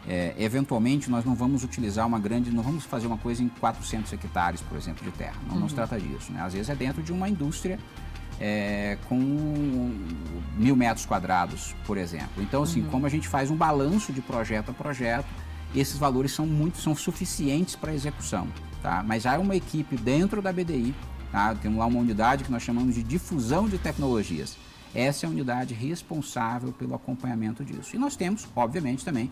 é, 0.07 0.33
eventualmente, 0.35 1.11
nós 1.11 1.23
não 1.23 1.35
vamos 1.35 1.63
utilizar 1.63 2.07
uma 2.07 2.17
grande, 2.17 2.49
não 2.49 2.63
vamos 2.63 2.85
fazer 2.85 3.05
uma 3.05 3.19
coisa 3.19 3.43
em 3.43 3.49
400 3.49 4.11
hectares, 4.11 4.61
por 4.61 4.75
exemplo, 4.75 5.03
de 5.03 5.15
terra. 5.15 5.35
Não, 5.45 5.53
uhum. 5.53 5.59
não 5.61 5.69
se 5.69 5.75
trata 5.75 5.99
disso, 5.99 6.31
né? 6.31 6.41
Às 6.41 6.53
vezes 6.53 6.69
é 6.69 6.75
dentro 6.75 7.03
de 7.03 7.13
uma 7.13 7.29
indústria 7.29 7.77
é, 8.39 8.97
com 9.07 9.17
mil 10.57 10.75
metros 10.75 11.05
quadrados, 11.05 11.75
por 11.85 11.97
exemplo. 11.97 12.41
Então, 12.41 12.63
assim, 12.63 12.81
uhum. 12.81 12.89
como 12.89 13.05
a 13.05 13.09
gente 13.09 13.27
faz 13.27 13.51
um 13.51 13.55
balanço 13.55 14.13
de 14.13 14.21
projeto 14.21 14.71
a 14.71 14.73
projeto, 14.73 15.27
esses 15.75 15.97
valores 15.97 16.31
são 16.31 16.45
muito, 16.45 16.77
são 16.77 16.95
suficientes 16.95 17.75
para 17.75 17.93
execução, 17.93 18.47
tá? 18.81 19.03
Mas 19.05 19.25
há 19.25 19.37
uma 19.37 19.55
equipe 19.55 19.95
dentro 19.97 20.41
da 20.41 20.51
BDI, 20.51 20.95
tá? 21.31 21.53
Temos 21.55 21.77
lá 21.77 21.85
uma 21.85 21.99
unidade 21.99 22.43
que 22.43 22.51
nós 22.51 22.63
chamamos 22.63 22.95
de 22.95 23.03
difusão 23.03 23.67
de 23.67 23.77
tecnologias. 23.77 24.57
Essa 24.95 25.25
é 25.25 25.27
a 25.27 25.29
unidade 25.29 25.73
responsável 25.73 26.71
pelo 26.71 26.95
acompanhamento 26.95 27.63
disso. 27.63 27.95
E 27.95 27.99
nós 27.99 28.15
temos, 28.15 28.47
obviamente, 28.55 29.05
também 29.05 29.29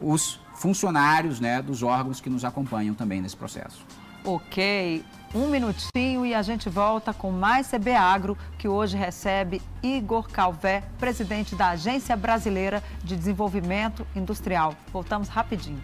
os 0.00 0.40
funcionários 0.54 1.38
né, 1.38 1.62
dos 1.62 1.82
órgãos 1.82 2.20
que 2.20 2.28
nos 2.28 2.44
acompanham 2.44 2.94
também 2.94 3.20
nesse 3.20 3.36
processo. 3.36 3.86
Ok, 4.28 5.04
um 5.32 5.46
minutinho 5.46 6.26
e 6.26 6.34
a 6.34 6.42
gente 6.42 6.68
volta 6.68 7.14
com 7.14 7.30
mais 7.30 7.68
CB 7.68 7.92
Agro, 7.92 8.36
que 8.58 8.66
hoje 8.66 8.96
recebe 8.96 9.62
Igor 9.80 10.28
Calvé, 10.28 10.82
presidente 10.98 11.54
da 11.54 11.68
Agência 11.68 12.16
Brasileira 12.16 12.82
de 13.04 13.14
Desenvolvimento 13.14 14.04
Industrial. 14.16 14.74
Voltamos 14.92 15.28
rapidinho. 15.28 15.80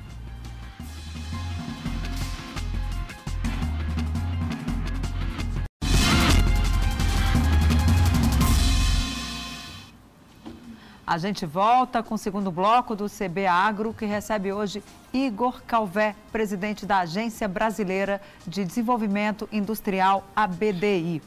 A 11.12 11.18
gente 11.18 11.44
volta 11.44 12.02
com 12.02 12.14
o 12.14 12.18
segundo 12.18 12.50
bloco 12.50 12.96
do 12.96 13.04
CB 13.06 13.46
Agro, 13.46 13.92
que 13.92 14.06
recebe 14.06 14.50
hoje 14.50 14.82
Igor 15.12 15.62
Calvé, 15.66 16.16
presidente 16.32 16.86
da 16.86 17.00
Agência 17.00 17.46
Brasileira 17.46 18.18
de 18.46 18.64
Desenvolvimento 18.64 19.46
Industrial, 19.52 20.24
ABDI. 20.34 21.20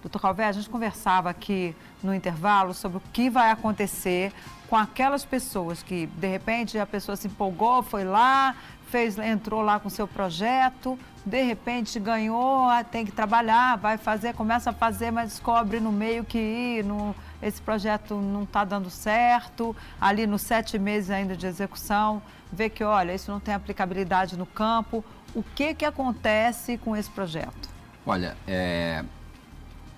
Doutor 0.00 0.20
Calvé, 0.20 0.46
a 0.46 0.52
gente 0.52 0.70
conversava 0.70 1.28
aqui 1.28 1.74
no 2.04 2.14
intervalo 2.14 2.72
sobre 2.72 2.98
o 2.98 3.02
que 3.12 3.28
vai 3.28 3.50
acontecer 3.50 4.32
com 4.70 4.76
aquelas 4.76 5.24
pessoas 5.24 5.82
que, 5.82 6.06
de 6.06 6.28
repente, 6.28 6.78
a 6.78 6.86
pessoa 6.86 7.16
se 7.16 7.26
empolgou, 7.26 7.82
foi 7.82 8.04
lá, 8.04 8.54
fez, 8.90 9.18
entrou 9.18 9.60
lá 9.60 9.80
com 9.80 9.90
seu 9.90 10.06
projeto, 10.06 10.96
de 11.26 11.42
repente 11.42 11.98
ganhou, 11.98 12.68
ah, 12.68 12.84
tem 12.84 13.04
que 13.04 13.10
trabalhar, 13.10 13.76
vai 13.76 13.98
fazer, 13.98 14.34
começa 14.34 14.70
a 14.70 14.72
fazer, 14.72 15.10
mas 15.10 15.30
descobre 15.30 15.80
no 15.80 15.90
meio 15.90 16.24
que 16.24 16.80
não 16.84 17.12
esse 17.42 17.60
projeto 17.60 18.14
não 18.14 18.44
está 18.44 18.64
dando 18.64 18.88
certo, 18.88 19.74
ali 20.00 20.26
nos 20.26 20.42
sete 20.42 20.78
meses 20.78 21.10
ainda 21.10 21.36
de 21.36 21.46
execução, 21.46 22.22
vê 22.52 22.70
que, 22.70 22.84
olha, 22.84 23.12
isso 23.14 23.30
não 23.30 23.40
tem 23.40 23.52
aplicabilidade 23.52 24.36
no 24.36 24.46
campo. 24.46 25.04
O 25.34 25.42
que, 25.42 25.74
que 25.74 25.84
acontece 25.84 26.78
com 26.78 26.94
esse 26.96 27.10
projeto? 27.10 27.68
Olha, 28.06 28.36
é, 28.46 29.04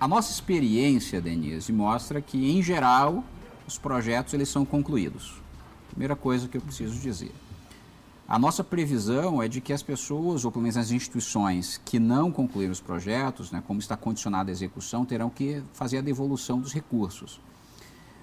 A 0.01 0.09
nossa 0.09 0.33
experiência, 0.33 1.21
Denise, 1.21 1.73
mostra 1.73 2.21
que, 2.21 2.51
em 2.51 2.63
geral, 2.63 3.25
os 3.67 3.79
projetos 3.79 4.35
eles 4.35 4.49
são 4.49 4.65
concluídos. 4.65 5.41
Primeira 5.91 6.17
coisa 6.17 6.49
que 6.49 6.57
eu 6.57 6.61
preciso 6.61 6.99
dizer. 7.01 7.33
A 8.27 8.39
nossa 8.39 8.65
previsão 8.65 9.43
é 9.43 9.49
de 9.49 9.61
que 9.61 9.73
as 9.73 9.83
pessoas, 9.83 10.45
ou 10.45 10.51
pelo 10.51 10.63
menos 10.63 10.79
as 10.79 10.91
instituições 10.91 11.81
que 11.85 11.99
não 11.99 12.33
concluíram 12.33 12.73
os 12.73 12.81
projetos, 12.81 13.51
né, 13.51 13.63
como 13.67 13.81
está 13.81 13.97
condicionada 13.97 14.51
a 14.51 14.53
execução, 14.53 15.05
terão 15.05 15.29
que 15.29 15.63
fazer 15.75 15.99
a 15.99 16.01
devolução 16.01 16.59
dos 16.59 16.73
recursos. 16.73 17.39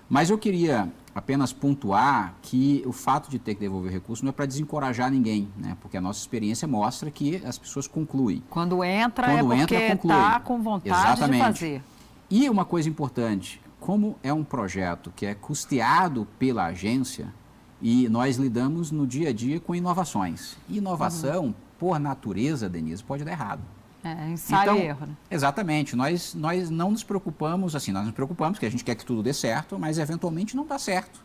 Mas 0.09 0.29
eu 0.29 0.37
queria 0.37 0.91
apenas 1.15 1.53
pontuar 1.53 2.35
que 2.41 2.83
o 2.85 2.91
fato 2.91 3.29
de 3.29 3.39
ter 3.39 3.53
que 3.53 3.61
devolver 3.61 3.91
recurso 3.91 4.25
não 4.25 4.29
é 4.29 4.33
para 4.33 4.45
desencorajar 4.45 5.09
ninguém, 5.09 5.47
né? 5.55 5.77
porque 5.79 5.95
a 5.95 6.01
nossa 6.01 6.19
experiência 6.19 6.67
mostra 6.67 7.09
que 7.11 7.41
as 7.45 7.57
pessoas 7.57 7.87
concluem. 7.87 8.43
Quando 8.49 8.83
entra 8.83 9.27
Quando 9.27 9.53
é 9.53 9.57
porque 9.59 9.75
está 9.75 10.39
com 10.39 10.61
vontade 10.61 10.89
Exatamente. 10.89 11.37
de 11.37 11.45
fazer. 11.45 11.83
E 12.29 12.49
uma 12.49 12.65
coisa 12.65 12.89
importante, 12.89 13.61
como 13.79 14.17
é 14.21 14.33
um 14.33 14.43
projeto 14.43 15.13
que 15.15 15.25
é 15.25 15.33
custeado 15.33 16.27
pela 16.37 16.65
agência, 16.65 17.33
e 17.81 18.07
nós 18.09 18.37
lidamos 18.37 18.91
no 18.91 19.07
dia 19.07 19.29
a 19.29 19.33
dia 19.33 19.59
com 19.59 19.73
inovações. 19.73 20.57
Inovação, 20.69 21.45
uhum. 21.45 21.53
por 21.79 21.99
natureza, 21.99 22.69
Denise, 22.69 23.03
pode 23.03 23.23
dar 23.23 23.31
errado. 23.31 23.61
É, 24.03 24.29
ensaio 24.29 24.71
então, 24.71 24.77
erro. 24.77 25.05
Né? 25.07 25.13
Exatamente. 25.29 25.95
Nós, 25.95 26.33
nós 26.33 26.69
não 26.69 26.91
nos 26.91 27.03
preocupamos, 27.03 27.75
assim, 27.75 27.91
nós 27.91 28.05
nos 28.05 28.13
preocupamos, 28.13 28.57
porque 28.57 28.65
a 28.65 28.71
gente 28.71 28.83
quer 28.83 28.95
que 28.95 29.05
tudo 29.05 29.21
dê 29.21 29.33
certo, 29.33 29.77
mas 29.77 29.97
eventualmente 29.97 30.55
não 30.55 30.65
dá 30.65 30.79
certo. 30.79 31.23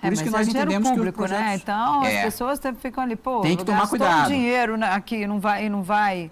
Por 0.00 0.06
é, 0.06 0.12
isso 0.12 0.24
que 0.24 0.30
nós 0.30 0.46
é 0.46 0.50
entendemos 0.50 0.88
público, 0.88 1.22
que 1.22 1.28
né? 1.28 1.28
projetos... 1.28 1.46
né? 1.46 1.54
Então 1.56 2.04
é, 2.04 2.18
as 2.18 2.24
pessoas 2.24 2.60
ficam 2.78 3.04
ali, 3.04 3.16
pô, 3.16 3.40
tem 3.42 3.56
que 3.56 3.64
tomar 3.64 3.86
cuidado. 3.86 4.28
dinheiro 4.28 4.76
aqui 4.82 5.26
não 5.26 5.38
vai, 5.38 5.68
não 5.68 5.82
vai 5.82 6.30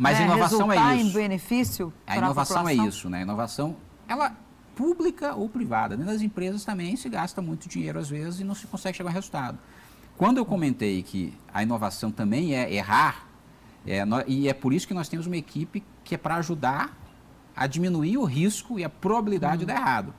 mas 0.00 0.18
né, 0.18 0.24
inovação 0.24 0.72
é 0.72 0.96
isso. 0.96 1.08
em 1.08 1.12
benefício 1.12 1.92
A 2.06 2.16
inovação 2.16 2.66
a 2.66 2.72
é 2.72 2.74
isso, 2.74 3.10
né? 3.10 3.18
A 3.18 3.20
inovação, 3.20 3.76
ela 4.08 4.32
pública 4.80 5.34
ou 5.34 5.46
privada. 5.46 5.94
Dentro 5.94 6.10
das 6.10 6.22
empresas 6.22 6.64
também 6.64 6.96
se 6.96 7.06
gasta 7.10 7.42
muito 7.42 7.68
dinheiro 7.68 7.98
às 7.98 8.08
vezes 8.08 8.40
e 8.40 8.44
não 8.44 8.54
se 8.54 8.66
consegue 8.66 8.96
chegar 8.96 9.10
a 9.10 9.12
resultado. 9.12 9.58
Quando 10.16 10.38
eu 10.38 10.46
comentei 10.46 11.02
que 11.02 11.34
a 11.52 11.62
inovação 11.62 12.10
também 12.10 12.54
é 12.54 12.72
errar, 12.72 13.26
é, 13.86 14.02
e 14.26 14.48
é 14.48 14.54
por 14.54 14.72
isso 14.72 14.88
que 14.88 14.94
nós 14.94 15.06
temos 15.06 15.26
uma 15.26 15.36
equipe 15.36 15.84
que 16.02 16.14
é 16.14 16.18
para 16.18 16.36
ajudar 16.36 16.96
a 17.54 17.66
diminuir 17.66 18.16
o 18.16 18.24
risco 18.24 18.78
e 18.78 18.84
a 18.84 18.88
probabilidade 18.88 19.52
uhum. 19.52 19.58
de 19.58 19.66
dar 19.66 19.76
errado. 19.76 20.14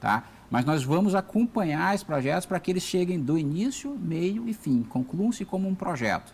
Tá? 0.00 0.22
Mas 0.48 0.64
nós 0.64 0.84
vamos 0.84 1.16
acompanhar 1.16 1.92
esses 1.92 2.04
projetos 2.04 2.46
para 2.46 2.60
que 2.60 2.70
eles 2.70 2.84
cheguem 2.84 3.20
do 3.20 3.36
início, 3.36 3.90
meio 3.98 4.48
e 4.48 4.54
fim, 4.54 4.84
concluam-se 4.84 5.44
como 5.44 5.68
um 5.68 5.74
projeto. 5.74 6.32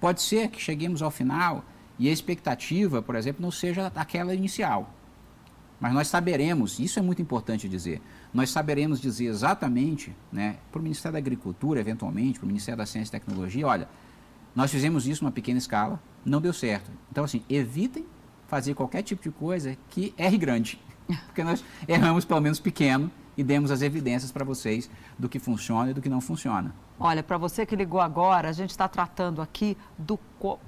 Pode 0.00 0.22
ser 0.22 0.48
que 0.48 0.60
cheguemos 0.60 1.02
ao 1.02 1.10
final 1.12 1.64
e 2.00 2.08
a 2.08 2.12
expectativa, 2.12 3.00
por 3.00 3.14
exemplo, 3.14 3.40
não 3.42 3.52
seja 3.52 3.92
aquela 3.94 4.34
inicial. 4.34 4.92
Mas 5.78 5.92
nós 5.92 6.08
saberemos, 6.08 6.78
isso 6.78 6.98
é 6.98 7.02
muito 7.02 7.20
importante 7.20 7.68
dizer, 7.68 8.00
nós 8.32 8.50
saberemos 8.50 9.00
dizer 9.00 9.26
exatamente 9.26 10.14
né, 10.32 10.56
para 10.72 10.80
o 10.80 10.82
Ministério 10.82 11.12
da 11.12 11.18
Agricultura, 11.18 11.80
eventualmente, 11.80 12.38
para 12.38 12.44
o 12.44 12.48
Ministério 12.48 12.78
da 12.78 12.86
Ciência 12.86 13.16
e 13.16 13.20
Tecnologia, 13.20 13.66
olha, 13.66 13.88
nós 14.54 14.70
fizemos 14.70 15.06
isso 15.06 15.22
numa 15.22 15.30
pequena 15.30 15.58
escala, 15.58 16.00
não 16.24 16.40
deu 16.40 16.52
certo. 16.52 16.90
Então, 17.10 17.24
assim, 17.24 17.42
evitem 17.48 18.06
fazer 18.48 18.74
qualquer 18.74 19.02
tipo 19.02 19.22
de 19.22 19.30
coisa 19.30 19.76
que 19.90 20.14
erre 20.16 20.38
grande, 20.38 20.80
porque 21.26 21.44
nós 21.44 21.62
erramos 21.86 22.24
pelo 22.24 22.40
menos 22.40 22.58
pequeno 22.58 23.10
e 23.36 23.44
demos 23.44 23.70
as 23.70 23.82
evidências 23.82 24.32
para 24.32 24.44
vocês 24.44 24.90
do 25.18 25.28
que 25.28 25.38
funciona 25.38 25.90
e 25.90 25.94
do 25.94 26.00
que 26.00 26.08
não 26.08 26.22
funciona. 26.22 26.74
Olha, 26.98 27.22
para 27.22 27.36
você 27.36 27.66
que 27.66 27.76
ligou 27.76 28.00
agora, 28.00 28.48
a 28.48 28.52
gente 28.52 28.70
está 28.70 28.88
tratando 28.88 29.42
aqui 29.42 29.76
do, 29.98 30.18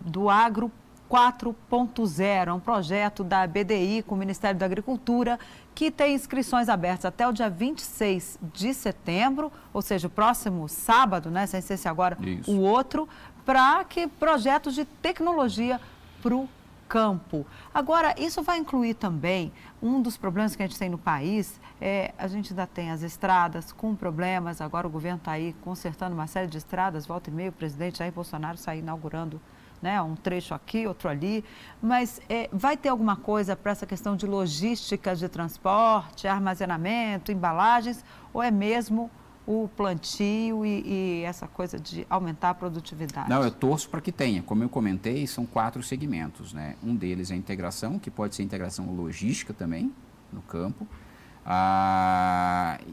do 0.05 0.29
agro 0.29 0.71
4.0, 1.11 2.49
é 2.49 2.53
um 2.53 2.61
projeto 2.61 3.25
da 3.25 3.47
BDI 3.47 4.05
com 4.07 4.15
o 4.15 4.19
Ministério 4.19 4.59
da 4.59 4.67
Agricultura 4.67 5.39
que 5.75 5.91
tem 5.91 6.15
inscrições 6.15 6.69
abertas 6.69 7.05
até 7.05 7.27
o 7.27 7.33
dia 7.33 7.49
26 7.49 8.39
de 8.53 8.75
setembro, 8.75 9.51
ou 9.73 9.81
seja, 9.81 10.09
o 10.09 10.11
próximo 10.11 10.69
sábado, 10.69 11.31
né, 11.31 11.47
sem 11.47 11.61
ser 11.61 11.77
se 11.77 11.89
agora 11.89 12.19
Isso. 12.21 12.51
o 12.51 12.61
outro, 12.61 13.09
para 13.45 13.85
que 13.85 14.07
projetos 14.07 14.75
de 14.75 14.85
tecnologia 14.85 15.81
para 16.21 16.35
o 16.35 16.49
campo. 16.89 17.47
Agora, 17.73 18.15
isso 18.19 18.43
vai 18.43 18.59
incluir 18.59 18.95
também 18.95 19.53
um 19.81 20.03
dos 20.03 20.17
problemas 20.17 20.57
que 20.57 20.63
a 20.63 20.67
gente 20.67 20.79
tem 20.79 20.89
no 20.89 20.99
país, 20.99 21.61
é, 21.81 22.13
a 22.19 22.27
gente 22.27 22.53
ainda 22.53 22.67
tem 22.67 22.91
as 22.91 23.03
estradas 23.03 23.71
com 23.71 23.95
problemas, 23.95 24.61
agora 24.61 24.87
o 24.87 24.91
governo 24.91 25.19
está 25.19 25.33
aí 25.33 25.55
consertando 25.63 26.15
uma 26.15 26.27
série 26.27 26.49
de 26.49 26.59
estradas, 26.59 27.07
volta 27.07 27.31
e 27.31 27.33
meio, 27.33 27.51
o 27.51 27.53
presidente 27.53 27.99
Jair 27.99 28.13
Bolsonaro 28.13 28.57
está 28.57 28.75
inaugurando 28.75 29.41
né? 29.83 30.01
um 30.03 30.15
trecho 30.15 30.55
aqui, 30.55 30.87
outro 30.87 31.09
ali, 31.09 31.45
mas 31.81 32.21
é, 32.29 32.49
vai 32.53 32.77
ter 32.77 32.89
alguma 32.89 33.17
coisa 33.17 33.57
para 33.57 33.73
essa 33.73 33.87
questão 33.87 34.17
de 34.17 34.27
logística 34.27 35.15
de 35.15 35.29
transporte, 35.29 36.27
armazenamento, 36.27 37.33
embalagens, 37.33 38.05
ou 38.33 38.43
é 38.43 38.51
mesmo 38.51 39.11
o 39.47 39.69
plantio 39.75 40.65
e, 40.67 40.83
e, 40.87 41.23
essa 41.25 41.49
coisa 41.49 41.79
de 41.79 42.07
aumentar 42.11 42.51
a 42.51 42.55
produtividade? 42.55 43.31
Não, 43.31 43.43
eu 43.43 43.51
torço 43.51 43.89
para 43.89 44.01
que 44.01 44.13
tenha. 44.13 44.43
Como 44.43 44.63
eu 44.63 44.69
comentei, 44.69 45.27
são 45.27 45.47
quatro 45.47 45.83
segmentos. 45.83 46.53
Né? 46.53 46.77
Um 46.85 46.95
deles 46.95 47.31
é 47.31 47.35
a 47.35 47.37
integração, 47.37 47.99
que 47.99 48.11
pode 48.11 48.35
ser 48.35 48.43
integração 48.43 48.95
logística 48.95 49.55
também, 49.55 49.91
no 50.31 50.43
campo 50.43 50.87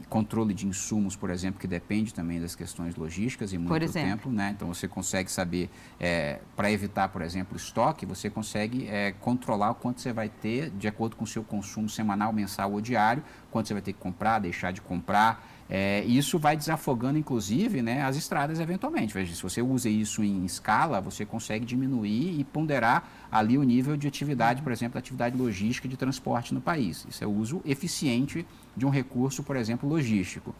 controle 0.08 0.54
de 0.54 0.66
insumos, 0.66 1.14
por 1.14 1.30
exemplo, 1.30 1.60
que 1.60 1.66
depende 1.66 2.14
também 2.14 2.40
das 2.40 2.54
questões 2.54 2.96
logísticas 2.96 3.52
e 3.52 3.58
muito 3.58 3.92
tempo, 3.92 4.30
né? 4.30 4.52
Então 4.56 4.68
você 4.68 4.88
consegue 4.88 5.30
saber, 5.30 5.70
é, 6.00 6.40
para 6.54 6.70
evitar, 6.70 7.08
por 7.08 7.22
exemplo, 7.22 7.56
estoque, 7.56 8.06
você 8.06 8.30
consegue 8.30 8.86
é, 8.88 9.12
controlar 9.12 9.70
o 9.70 9.74
quanto 9.74 10.00
você 10.00 10.12
vai 10.12 10.28
ter 10.28 10.70
de 10.70 10.88
acordo 10.88 11.16
com 11.16 11.24
o 11.24 11.26
seu 11.26 11.44
consumo 11.44 11.88
semanal, 11.88 12.32
mensal 12.32 12.72
ou 12.72 12.80
diário, 12.80 13.22
quanto 13.50 13.68
você 13.68 13.74
vai 13.74 13.82
ter 13.82 13.92
que 13.92 13.98
comprar, 13.98 14.38
deixar 14.38 14.72
de 14.72 14.80
comprar. 14.80 15.55
É, 15.68 16.04
isso 16.04 16.38
vai 16.38 16.56
desafogando, 16.56 17.18
inclusive, 17.18 17.82
né, 17.82 18.02
as 18.02 18.16
estradas 18.16 18.60
eventualmente. 18.60 19.12
Veja, 19.12 19.34
se 19.34 19.42
você 19.42 19.60
usa 19.60 19.88
isso 19.88 20.22
em 20.22 20.44
escala, 20.44 21.00
você 21.00 21.24
consegue 21.24 21.64
diminuir 21.64 22.38
e 22.38 22.44
ponderar 22.44 23.08
ali 23.30 23.58
o 23.58 23.62
nível 23.62 23.96
de 23.96 24.06
atividade, 24.06 24.62
por 24.62 24.70
exemplo, 24.70 24.94
da 24.94 25.00
atividade 25.00 25.36
logística 25.36 25.88
de 25.88 25.96
transporte 25.96 26.54
no 26.54 26.60
país. 26.60 27.04
Isso 27.08 27.22
é 27.22 27.26
o 27.26 27.30
uso 27.30 27.60
eficiente 27.64 28.46
de 28.76 28.86
um 28.86 28.90
recurso, 28.90 29.42
por 29.42 29.56
exemplo, 29.56 29.88
logístico. 29.88 30.54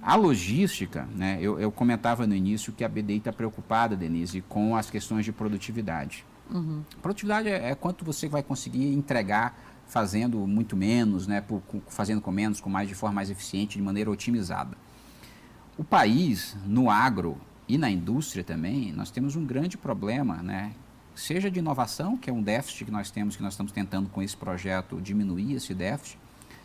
A 0.00 0.16
logística, 0.16 1.06
né, 1.14 1.38
eu, 1.40 1.60
eu 1.60 1.70
comentava 1.70 2.26
no 2.26 2.34
início 2.34 2.72
que 2.72 2.82
a 2.82 2.88
BDI 2.88 3.18
está 3.18 3.32
preocupada, 3.32 3.94
Denise, 3.94 4.40
com 4.48 4.74
as 4.74 4.90
questões 4.90 5.24
de 5.24 5.32
produtividade. 5.32 6.24
Uhum. 6.50 6.82
Produtividade 7.00 7.48
é, 7.48 7.70
é 7.70 7.74
quanto 7.74 8.04
você 8.04 8.28
vai 8.28 8.42
conseguir 8.42 8.92
entregar 8.92 9.56
fazendo 9.86 10.46
muito 10.46 10.76
menos, 10.76 11.26
né, 11.26 11.40
por, 11.40 11.62
fazendo 11.88 12.20
com 12.20 12.30
menos, 12.30 12.60
com 12.60 12.70
mais 12.70 12.88
de 12.88 12.94
forma 12.94 13.16
mais 13.16 13.30
eficiente, 13.30 13.76
de 13.76 13.82
maneira 13.82 14.10
otimizada. 14.10 14.76
O 15.76 15.84
país, 15.84 16.56
no 16.66 16.90
agro 16.90 17.36
e 17.68 17.76
na 17.76 17.90
indústria 17.90 18.42
também, 18.42 18.92
nós 18.92 19.10
temos 19.10 19.36
um 19.36 19.44
grande 19.44 19.76
problema, 19.76 20.36
né, 20.36 20.72
seja 21.14 21.50
de 21.50 21.58
inovação, 21.58 22.16
que 22.16 22.30
é 22.30 22.32
um 22.32 22.42
déficit 22.42 22.86
que 22.86 22.90
nós 22.90 23.10
temos, 23.10 23.36
que 23.36 23.42
nós 23.42 23.52
estamos 23.52 23.70
tentando 23.70 24.08
com 24.08 24.22
esse 24.22 24.36
projeto 24.36 25.00
diminuir 25.00 25.54
esse 25.54 25.74
déficit, 25.74 26.18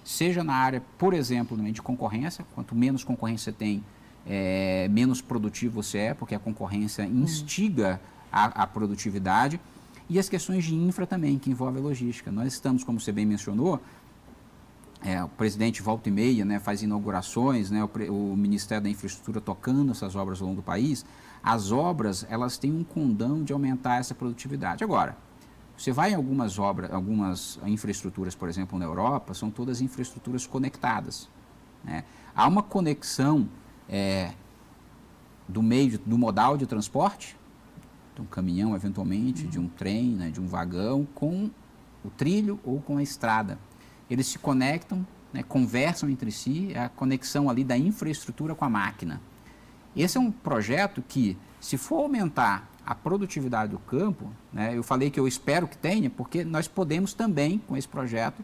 seja 0.04 0.42
na 0.42 0.54
área, 0.54 0.82
por 0.98 1.14
exemplo, 1.14 1.58
de 1.72 1.82
concorrência, 1.82 2.46
quanto 2.56 2.74
menos 2.74 3.04
concorrência 3.04 3.52
tem, 3.52 3.84
é, 4.26 4.88
menos 4.90 5.22
produtivo 5.22 5.82
você 5.84 5.98
é, 5.98 6.14
porque 6.14 6.34
a 6.34 6.40
concorrência 6.40 7.04
instiga 7.04 8.00
a, 8.46 8.64
a 8.64 8.68
produtividade, 8.68 9.60
e 10.10 10.18
as 10.18 10.30
questões 10.30 10.64
de 10.64 10.76
infra 10.76 11.06
também, 11.06 11.38
que 11.38 11.50
envolvem 11.50 11.82
a 11.82 11.86
logística. 11.86 12.32
Nós 12.32 12.54
estamos, 12.54 12.84
como 12.84 13.00
você 13.00 13.12
bem 13.12 13.26
mencionou, 13.26 13.82
é, 15.04 15.24
o 15.24 15.28
presidente 15.28 15.82
volta 15.82 16.10
e 16.10 16.12
meia 16.12 16.46
né, 16.46 16.60
faz 16.60 16.82
inaugurações, 16.82 17.70
né, 17.70 17.84
o, 17.84 18.14
o, 18.14 18.38
Ministério 18.38 18.84
da 18.84 18.90
Infraestrutura 18.90 19.40
tocando 19.40 19.92
essas 19.92 20.16
obras 20.16 20.42
ao 20.42 20.48
longo 20.48 20.62
do 20.62 20.64
país. 20.64 21.06
As 21.44 21.72
obras, 21.72 22.26
elas 22.30 22.58
têm 22.58 22.72
um 22.72 22.84
condão 22.84 23.44
de 23.44 23.54
aumentar 23.54 24.00
essa 24.00 24.16
produtividade. 24.16 24.84
Agora, 24.84 25.16
você 25.78 25.92
vai 25.92 26.12
em 26.12 26.16
algumas 26.16 26.58
obras, 26.58 26.92
algumas 26.92 27.60
infraestruturas, 27.66 28.34
por 28.34 28.50
exemplo, 28.50 28.80
na 28.80 28.86
Europa, 28.86 29.34
são 29.34 29.52
todas 29.52 29.82
infraestruturas 29.82 30.48
conectadas. 30.48 31.30
Né? 31.84 32.04
Há 32.36 32.48
uma 32.48 32.64
conexão 32.64 33.48
é, 33.88 34.32
do 35.48 35.62
meio, 35.62 36.00
do 36.00 36.18
modal 36.18 36.58
de 36.58 36.66
transporte, 36.66 37.37
de 38.18 38.22
um 38.22 38.26
caminhão, 38.26 38.76
eventualmente, 38.76 39.44
uhum. 39.44 39.50
de 39.50 39.60
um 39.60 39.68
trem, 39.68 40.10
né, 40.10 40.30
de 40.30 40.42
um 40.42 40.48
vagão, 40.48 41.08
com 41.14 41.50
o 42.04 42.10
trilho 42.10 42.60
ou 42.64 42.82
com 42.82 42.98
a 42.98 43.04
estrada. 43.04 43.60
Eles 44.10 44.28
se 44.28 44.40
conectam, 44.40 45.06
né, 45.32 45.44
conversam 45.44 46.10
entre 46.10 46.32
si, 46.32 46.72
é 46.74 46.80
a 46.80 46.90
conexão 46.90 47.50
ali 47.50 47.64
da 47.64 47.78
infraestrutura 47.78 48.56
com 48.56 48.66
a 48.66 48.70
máquina. 48.70 49.22
Esse 49.96 50.18
é 50.18 50.20
um 50.20 50.32
projeto 50.32 51.04
que, 51.08 51.38
se 51.60 51.78
for 51.78 51.98
aumentar 51.98 52.70
a 52.86 52.96
produtividade 52.96 53.72
do 53.72 53.80
campo, 53.80 54.32
né, 54.52 54.76
eu 54.76 54.84
falei 54.84 55.12
que 55.12 55.20
eu 55.20 55.28
espero 55.28 55.68
que 55.68 55.78
tenha, 55.78 56.10
porque 56.10 56.44
nós 56.44 56.68
podemos 56.68 57.14
também, 57.14 57.60
com 57.60 57.78
esse 57.78 57.88
projeto, 57.88 58.44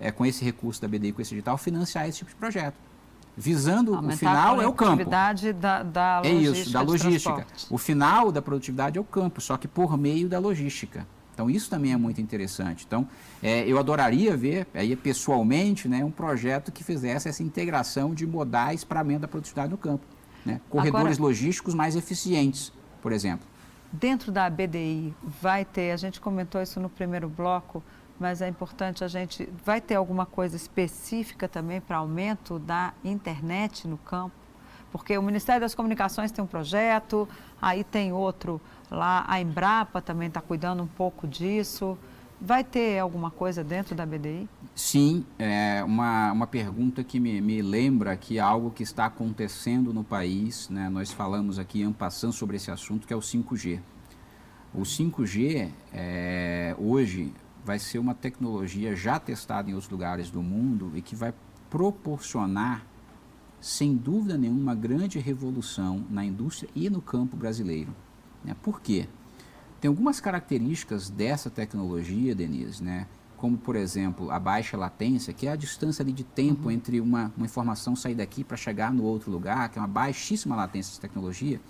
é, 0.00 0.10
com 0.10 0.26
esse 0.26 0.44
recurso 0.44 0.82
da 0.82 0.88
BDI, 0.88 1.12
com 1.12 1.22
esse 1.22 1.30
digital, 1.30 1.56
financiar 1.56 2.08
esse 2.08 2.18
tipo 2.18 2.30
de 2.30 2.36
projeto 2.36 2.91
visando 3.36 3.94
Aumentar 3.94 4.14
o 4.14 4.18
final 4.18 4.62
é 4.62 4.66
o 4.66 4.72
campo. 4.72 5.04
Da, 5.08 5.82
da 5.82 6.22
é 6.24 6.32
isso, 6.32 6.72
da 6.72 6.82
logística. 6.82 7.46
O 7.70 7.78
final 7.78 8.30
da 8.30 8.42
produtividade 8.42 8.98
é 8.98 9.00
o 9.00 9.04
campo, 9.04 9.40
só 9.40 9.56
que 9.56 9.66
por 9.66 9.96
meio 9.96 10.28
da 10.28 10.38
logística. 10.38 11.06
Então 11.34 11.48
isso 11.48 11.70
também 11.70 11.92
é 11.92 11.96
muito 11.96 12.20
interessante. 12.20 12.84
Então 12.86 13.08
é, 13.42 13.66
eu 13.66 13.78
adoraria 13.78 14.36
ver 14.36 14.66
aí 14.74 14.94
pessoalmente 14.94 15.88
né, 15.88 16.04
um 16.04 16.10
projeto 16.10 16.70
que 16.70 16.84
fizesse 16.84 17.28
essa 17.28 17.42
integração 17.42 18.14
de 18.14 18.26
modais 18.26 18.84
para 18.84 19.00
aumento 19.00 19.22
da 19.22 19.28
produtividade 19.28 19.70
no 19.70 19.78
campo. 19.78 20.04
Né? 20.44 20.60
Corredores 20.68 21.16
Agora, 21.16 21.28
logísticos 21.28 21.74
mais 21.74 21.96
eficientes, 21.96 22.72
por 23.00 23.12
exemplo. 23.12 23.46
Dentro 23.92 24.32
da 24.32 24.48
BDI 24.48 25.14
vai 25.40 25.64
ter, 25.64 25.92
a 25.92 25.96
gente 25.96 26.20
comentou 26.20 26.60
isso 26.62 26.80
no 26.80 26.88
primeiro 26.88 27.28
bloco, 27.28 27.82
mas 28.18 28.40
é 28.40 28.48
importante 28.48 29.02
a 29.02 29.08
gente, 29.08 29.48
vai 29.64 29.80
ter 29.80 29.94
alguma 29.94 30.24
coisa 30.24 30.56
específica 30.56 31.48
também 31.48 31.80
para 31.80 31.96
aumento 31.98 32.58
da 32.58 32.92
internet 33.04 33.88
no 33.88 33.98
campo? 33.98 34.34
Porque 34.92 35.16
o 35.16 35.22
Ministério 35.22 35.60
das 35.60 35.74
Comunicações 35.74 36.30
tem 36.30 36.44
um 36.44 36.46
projeto, 36.46 37.26
aí 37.60 37.82
tem 37.82 38.12
outro 38.12 38.60
lá, 38.90 39.24
a 39.26 39.40
Embrapa 39.40 40.02
também 40.02 40.28
está 40.28 40.40
cuidando 40.40 40.82
um 40.82 40.86
pouco 40.86 41.26
disso. 41.26 41.96
Vai 42.38 42.62
ter 42.62 42.98
alguma 42.98 43.30
coisa 43.30 43.62
dentro 43.62 43.94
da 43.94 44.04
BDI? 44.04 44.48
Sim, 44.74 45.24
é 45.38 45.82
uma, 45.84 46.32
uma 46.32 46.46
pergunta 46.46 47.04
que 47.04 47.20
me, 47.20 47.40
me 47.40 47.62
lembra 47.62 48.16
que 48.16 48.36
é 48.36 48.40
algo 48.40 48.70
que 48.70 48.82
está 48.82 49.06
acontecendo 49.06 49.94
no 49.94 50.02
país, 50.02 50.68
né? 50.68 50.88
nós 50.88 51.12
falamos 51.12 51.58
aqui 51.58 51.82
em 51.82 51.92
passando 51.92 52.32
sobre 52.32 52.56
esse 52.56 52.70
assunto, 52.70 53.06
que 53.06 53.12
é 53.12 53.16
o 53.16 53.20
5G. 53.20 53.80
O 54.74 54.80
5G, 54.80 55.70
é, 55.92 56.74
hoje, 56.78 57.32
vai 57.64 57.78
ser 57.78 57.98
uma 57.98 58.14
tecnologia 58.14 58.94
já 58.94 59.18
testada 59.18 59.70
em 59.70 59.74
outros 59.74 59.90
lugares 59.90 60.30
do 60.30 60.42
mundo 60.42 60.92
e 60.94 61.02
que 61.02 61.14
vai 61.14 61.32
proporcionar 61.70 62.84
sem 63.60 63.96
dúvida 63.96 64.36
nenhuma, 64.36 64.60
uma 64.60 64.74
grande 64.74 65.18
revolução 65.18 66.04
na 66.10 66.24
indústria 66.24 66.68
e 66.74 66.90
no 66.90 67.00
campo 67.00 67.36
brasileiro. 67.36 67.94
Né? 68.44 68.56
Por 68.60 68.80
quê? 68.80 69.06
Tem 69.80 69.88
algumas 69.88 70.20
características 70.20 71.08
dessa 71.08 71.48
tecnologia, 71.48 72.34
Denise, 72.34 72.82
né? 72.82 73.06
como, 73.42 73.58
por 73.58 73.74
exemplo, 73.74 74.30
a 74.30 74.38
baixa 74.38 74.76
latência, 74.76 75.32
que 75.32 75.48
é 75.48 75.50
a 75.50 75.56
distância 75.56 76.00
ali 76.00 76.12
de 76.12 76.22
tempo 76.22 76.66
uhum. 76.66 76.70
entre 76.70 77.00
uma, 77.00 77.32
uma 77.36 77.44
informação 77.46 77.96
sair 77.96 78.14
daqui 78.14 78.44
para 78.44 78.56
chegar 78.56 78.92
no 78.92 79.02
outro 79.02 79.32
lugar, 79.32 79.68
que 79.68 79.78
é 79.78 79.82
uma 79.82 79.88
baixíssima 79.88 80.54
latência 80.54 80.94
de 80.94 81.00
tecnologia, 81.00 81.60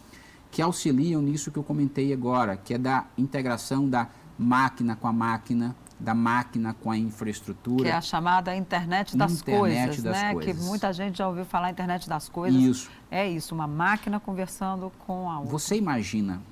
que 0.50 0.61
auxiliam 0.61 1.22
nisso 1.22 1.50
que 1.50 1.59
eu 1.59 1.62
comentei 1.62 2.12
agora, 2.12 2.59
que 2.59 2.74
é 2.74 2.78
da 2.78 3.07
integração 3.16 3.88
da 3.88 4.07
máquina 4.42 4.96
com 4.96 5.09
a 5.09 5.12
máquina, 5.12 5.74
da 6.02 6.14
máquina 6.14 6.74
com 6.74 6.90
a 6.90 6.98
infraestrutura. 6.98 7.85
Que 7.85 7.88
é 7.88 7.92
a 7.92 8.00
chamada 8.00 8.55
internet 8.57 9.16
das 9.16 9.40
internet 9.40 9.61
coisas, 9.61 10.02
das 10.02 10.20
né? 10.20 10.33
Coisas. 10.33 10.57
Que 10.57 10.64
muita 10.64 10.92
gente 10.92 11.18
já 11.18 11.28
ouviu 11.28 11.44
falar 11.44 11.70
internet 11.70 12.09
das 12.09 12.28
coisas. 12.28 12.61
Isso. 12.61 12.90
É 13.11 13.28
isso, 13.28 13.55
uma 13.55 13.66
máquina 13.66 14.18
conversando 14.18 14.92
com 15.07 15.31
a 15.31 15.38
outra. 15.38 15.52
Você 15.52 15.76
imagina, 15.76 16.42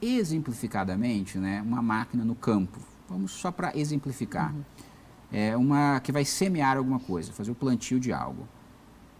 exemplificadamente, 0.00 1.38
né, 1.38 1.62
uma 1.62 1.82
máquina 1.82 2.24
no 2.24 2.34
campo. 2.34 2.80
Vamos 3.08 3.32
só 3.32 3.52
para 3.52 3.76
exemplificar. 3.76 4.52
Uhum. 4.54 4.62
É 5.30 5.56
uma 5.56 6.00
que 6.00 6.12
vai 6.12 6.24
semear 6.24 6.76
alguma 6.76 7.00
coisa, 7.00 7.32
fazer 7.32 7.50
o 7.50 7.54
plantio 7.54 8.00
de 8.00 8.12
algo. 8.12 8.48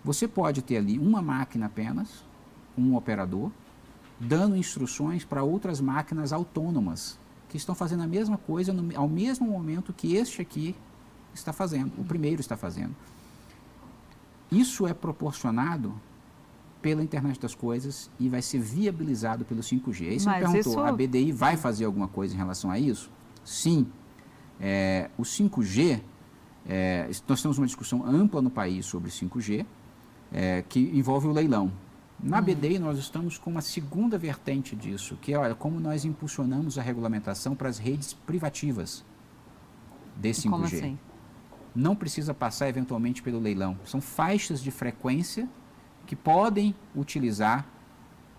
Você 0.02 0.28
pode 0.28 0.62
ter 0.62 0.76
ali 0.76 0.98
uma 0.98 1.20
máquina 1.20 1.66
apenas, 1.66 2.24
um 2.76 2.94
operador, 2.94 3.50
dando 4.18 4.56
instruções 4.56 5.24
para 5.24 5.42
outras 5.42 5.80
máquinas 5.80 6.32
autônomas 6.32 7.18
que 7.48 7.56
estão 7.56 7.74
fazendo 7.74 8.02
a 8.02 8.06
mesma 8.06 8.36
coisa 8.36 8.72
no, 8.72 8.96
ao 8.98 9.08
mesmo 9.08 9.46
momento 9.46 9.92
que 9.92 10.14
este 10.14 10.42
aqui 10.42 10.74
está 11.32 11.52
fazendo, 11.52 11.92
o 11.98 12.04
primeiro 12.04 12.40
está 12.40 12.56
fazendo. 12.56 12.94
Isso 14.50 14.86
é 14.86 14.94
proporcionado 14.94 15.94
pela 16.80 17.02
internet 17.02 17.40
das 17.40 17.54
coisas 17.54 18.10
e 18.20 18.28
vai 18.28 18.42
ser 18.42 18.60
viabilizado 18.60 19.44
pelo 19.44 19.62
5G. 19.62 20.08
Aí 20.08 20.20
você 20.20 20.26
Mas 20.26 20.36
me 20.36 20.52
perguntou, 20.52 20.72
isso... 20.72 20.80
a 20.80 20.92
BDI 20.92 21.32
vai 21.32 21.56
fazer 21.56 21.86
alguma 21.86 22.06
coisa 22.06 22.34
em 22.34 22.36
relação 22.36 22.70
a 22.70 22.78
isso? 22.78 23.10
Sim. 23.42 23.86
É, 24.60 25.10
o 25.16 25.22
5G, 25.22 26.00
é, 26.66 27.10
nós 27.26 27.40
temos 27.40 27.56
uma 27.58 27.66
discussão 27.66 28.04
ampla 28.06 28.42
no 28.42 28.50
país 28.50 28.84
sobre 28.86 29.10
5G, 29.10 29.64
é, 30.30 30.62
que 30.68 30.78
envolve 30.78 31.26
o 31.26 31.32
leilão. 31.32 31.72
Na 32.22 32.38
uhum. 32.38 32.44
BDI, 32.44 32.78
nós 32.78 32.98
estamos 32.98 33.38
com 33.38 33.50
uma 33.50 33.60
segunda 33.60 34.16
vertente 34.16 34.74
disso, 34.74 35.18
que 35.20 35.32
é 35.32 35.38
olha, 35.38 35.54
como 35.54 35.80
nós 35.80 36.04
impulsionamos 36.04 36.78
a 36.78 36.82
regulamentação 36.82 37.54
para 37.54 37.68
as 37.68 37.78
redes 37.78 38.12
privativas 38.12 39.04
desse 40.16 40.48
5G. 40.48 40.50
Como 40.50 40.64
assim? 40.64 40.98
Não 41.74 41.96
precisa 41.96 42.32
passar 42.32 42.68
eventualmente 42.68 43.22
pelo 43.22 43.40
leilão. 43.40 43.76
São 43.84 44.00
faixas 44.00 44.62
de 44.62 44.70
frequência 44.70 45.48
que 46.06 46.14
podem 46.14 46.74
utilizar 46.94 47.66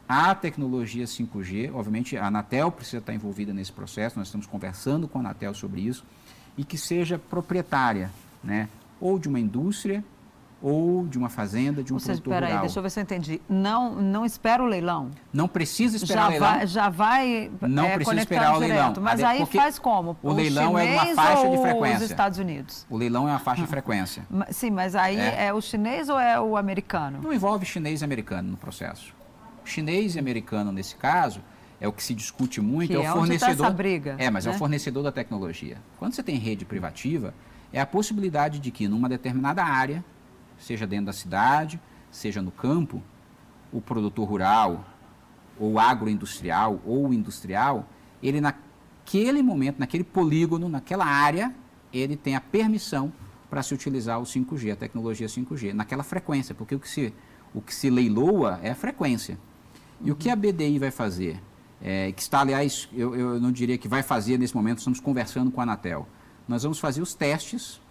a 0.07 0.33
tecnologia 0.33 1.05
5G. 1.05 1.71
Obviamente, 1.73 2.15
a 2.15 2.27
Anatel 2.27 2.71
precisa 2.71 2.99
estar 2.99 3.13
envolvida 3.13 3.53
nesse 3.53 3.71
processo, 3.71 4.17
nós 4.17 4.27
estamos 4.27 4.47
conversando 4.47 5.07
com 5.07 5.17
a 5.17 5.21
Anatel 5.21 5.53
sobre 5.53 5.81
isso, 5.81 6.05
e 6.57 6.63
que 6.63 6.77
seja 6.77 7.19
proprietária, 7.19 8.09
né? 8.43 8.69
ou 8.99 9.19
de 9.19 9.27
uma 9.27 9.39
indústria 9.39 10.03
ou 10.65 11.05
de 11.05 11.15
uma 11.15 11.29
fazenda, 11.29 11.83
de 11.83 11.93
um 11.93 11.97
Ou 11.97 11.99
seja, 11.99 12.13
produtor 12.13 12.33
peraí, 12.33 12.49
rural. 12.49 12.61
deixa 12.65 12.79
eu 12.79 12.83
ver 12.83 12.89
se 12.89 12.99
eu 12.99 13.03
entendi. 13.03 13.39
Não, 13.47 14.01
não 14.01 14.25
espera 14.25 14.63
o 14.63 14.65
leilão? 14.65 15.11
Não 15.31 15.47
precisa 15.47 15.95
esperar 15.95 16.21
já 16.23 16.27
o 16.27 16.31
leilão. 16.31 16.49
Vai, 16.49 16.67
já 16.67 16.89
vai 16.89 17.51
Não 17.61 17.85
é, 17.85 17.93
precisa 17.93 18.19
esperar 18.19 18.55
o 18.55 18.57
leilão. 18.57 18.93
Mas 18.99 19.23
aí 19.23 19.45
faz 19.45 19.77
como? 19.77 20.17
O, 20.23 20.31
o 20.31 20.33
leilão 20.33 20.75
é 20.75 20.95
uma 20.95 21.05
faixa 21.13 21.49
de 21.51 21.57
frequência. 21.59 21.97
os 21.97 22.09
Estados 22.09 22.39
Unidos? 22.39 22.87
O 22.89 22.97
leilão 22.97 23.29
é 23.29 23.31
uma 23.33 23.39
faixa 23.39 23.61
de 23.61 23.67
frequência. 23.67 24.25
Sim, 24.49 24.71
mas 24.71 24.95
aí 24.95 25.19
é. 25.19 25.45
é 25.45 25.53
o 25.53 25.61
chinês 25.61 26.09
ou 26.09 26.19
é 26.19 26.41
o 26.41 26.57
americano? 26.57 27.19
Não 27.21 27.31
envolve 27.31 27.63
chinês 27.63 28.01
e 28.01 28.03
americano 28.03 28.49
no 28.49 28.57
processo. 28.57 29.13
Chinês 29.63 30.15
e 30.15 30.19
americano, 30.19 30.71
nesse 30.71 30.95
caso, 30.95 31.41
é 31.79 31.87
o 31.87 31.93
que 31.93 32.03
se 32.03 32.15
discute 32.15 32.59
muito, 32.59 32.87
que 32.87 32.95
é 32.95 32.99
o 32.99 33.03
é 33.03 33.11
fornecedor. 33.11 33.55
Tá 33.55 33.63
essa 33.65 33.71
briga, 33.71 34.15
é, 34.17 34.31
mas 34.31 34.45
né? 34.45 34.51
é 34.51 34.55
o 34.55 34.57
fornecedor 34.57 35.03
da 35.03 35.11
tecnologia. 35.11 35.77
Quando 35.99 36.13
você 36.13 36.23
tem 36.23 36.37
rede 36.37 36.65
privativa, 36.65 37.35
é 37.71 37.79
a 37.79 37.85
possibilidade 37.85 38.57
de 38.57 38.71
que 38.71 38.87
numa 38.87 39.07
determinada 39.07 39.63
área 39.63 40.03
seja 40.57 40.87
dentro 40.87 41.07
da 41.07 41.13
cidade, 41.13 41.79
seja 42.11 42.41
no 42.41 42.51
campo, 42.51 43.01
o 43.71 43.81
produtor 43.81 44.27
rural, 44.27 44.85
ou 45.59 45.79
agroindustrial, 45.79 46.81
ou 46.85 47.13
industrial, 47.13 47.87
ele 48.21 48.41
naquele 48.41 49.41
momento, 49.41 49.79
naquele 49.79 50.03
polígono, 50.03 50.67
naquela 50.67 51.05
área, 51.05 51.53
ele 51.93 52.15
tem 52.15 52.35
a 52.35 52.41
permissão 52.41 53.11
para 53.49 53.61
se 53.63 53.73
utilizar 53.73 54.19
o 54.19 54.23
5G, 54.23 54.73
a 54.73 54.75
tecnologia 54.75 55.27
5G, 55.27 55.73
naquela 55.73 56.03
frequência, 56.03 56.53
porque 56.53 56.75
o 56.75 56.79
que 56.79 56.89
se, 56.89 57.13
o 57.53 57.61
que 57.61 57.73
se 57.73 57.89
leiloa 57.89 58.59
é 58.61 58.71
a 58.71 58.75
frequência. 58.75 59.37
E 60.01 60.11
o 60.11 60.15
que 60.15 60.29
a 60.29 60.35
BDI 60.35 60.77
vai 60.79 60.91
fazer? 60.91 61.41
É, 61.81 62.11
que 62.11 62.21
está, 62.21 62.41
aliás, 62.41 62.89
eu, 62.93 63.15
eu 63.15 63.39
não 63.39 63.51
diria 63.51 63.77
que 63.77 63.87
vai 63.87 64.01
fazer 64.01 64.37
nesse 64.37 64.55
momento, 64.55 64.79
estamos 64.79 64.99
conversando 64.99 65.51
com 65.51 65.61
a 65.61 65.63
Anatel. 65.63 66.07
Nós 66.47 66.63
vamos 66.63 66.79
fazer 66.79 67.01
os 67.01 67.13
testes 67.13 67.81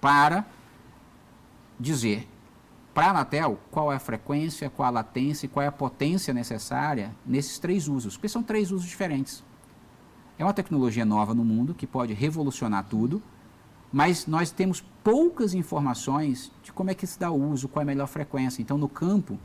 para 0.00 0.46
dizer 1.78 2.28
para 2.94 3.06
a 3.06 3.10
Anatel 3.10 3.60
qual 3.70 3.92
é 3.92 3.96
a 3.96 4.00
frequência, 4.00 4.68
qual 4.68 4.88
a 4.88 4.90
latência 4.90 5.46
e 5.46 5.48
qual 5.48 5.62
é 5.62 5.68
a 5.68 5.72
potência 5.72 6.34
necessária 6.34 7.14
nesses 7.24 7.58
três 7.58 7.86
usos, 7.86 8.16
porque 8.16 8.28
são 8.28 8.42
três 8.42 8.72
usos 8.72 8.88
diferentes. 8.88 9.44
É 10.38 10.44
uma 10.44 10.52
tecnologia 10.52 11.04
nova 11.04 11.34
no 11.34 11.44
mundo 11.44 11.74
que 11.74 11.86
pode 11.86 12.12
revolucionar 12.12 12.84
tudo, 12.88 13.22
mas 13.92 14.26
nós 14.26 14.50
temos 14.50 14.80
poucas 15.02 15.54
informações 15.54 16.52
de 16.62 16.72
como 16.72 16.90
é 16.90 16.94
que 16.94 17.06
se 17.06 17.18
dá 17.18 17.30
o 17.30 17.50
uso, 17.50 17.68
qual 17.68 17.82
é 17.82 17.84
a 17.84 17.86
melhor 17.86 18.06
frequência. 18.06 18.60
Então, 18.60 18.76
no 18.76 18.88
campo, 18.88 19.38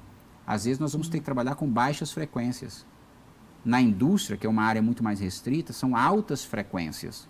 às 0.46 0.66
vezes 0.66 0.80
nós 0.80 0.92
vamos 0.92 1.08
ter 1.08 1.20
que 1.20 1.26
trabalhar 1.26 1.56
com 1.56 1.68
baixas 1.68 2.12
frequências. 2.12 2.86
Na 3.64 3.80
indústria, 3.80 4.38
que 4.38 4.46
é 4.46 4.50
uma 4.50 4.64
área 4.64 4.82
muito 4.82 5.04
mais 5.04 5.20
restrita, 5.20 5.72
são 5.72 5.96
altas 5.96 6.44
frequências. 6.44 7.30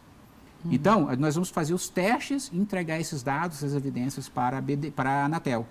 Uhum. 0.66 0.72
Então, 0.72 1.10
nós 1.18 1.36
vamos 1.36 1.50
fazer 1.50 1.74
os 1.74 1.90
testes 1.90 2.50
e 2.54 2.58
entregar 2.58 3.00
esses 3.00 3.22
dados, 3.22 3.58
essas 3.58 3.76
evidências 3.76 4.30
para 4.30 4.58
a, 4.58 4.62
BD, 4.62 4.92
para 4.92 5.10
a 5.10 5.26
Anatel. 5.26 5.68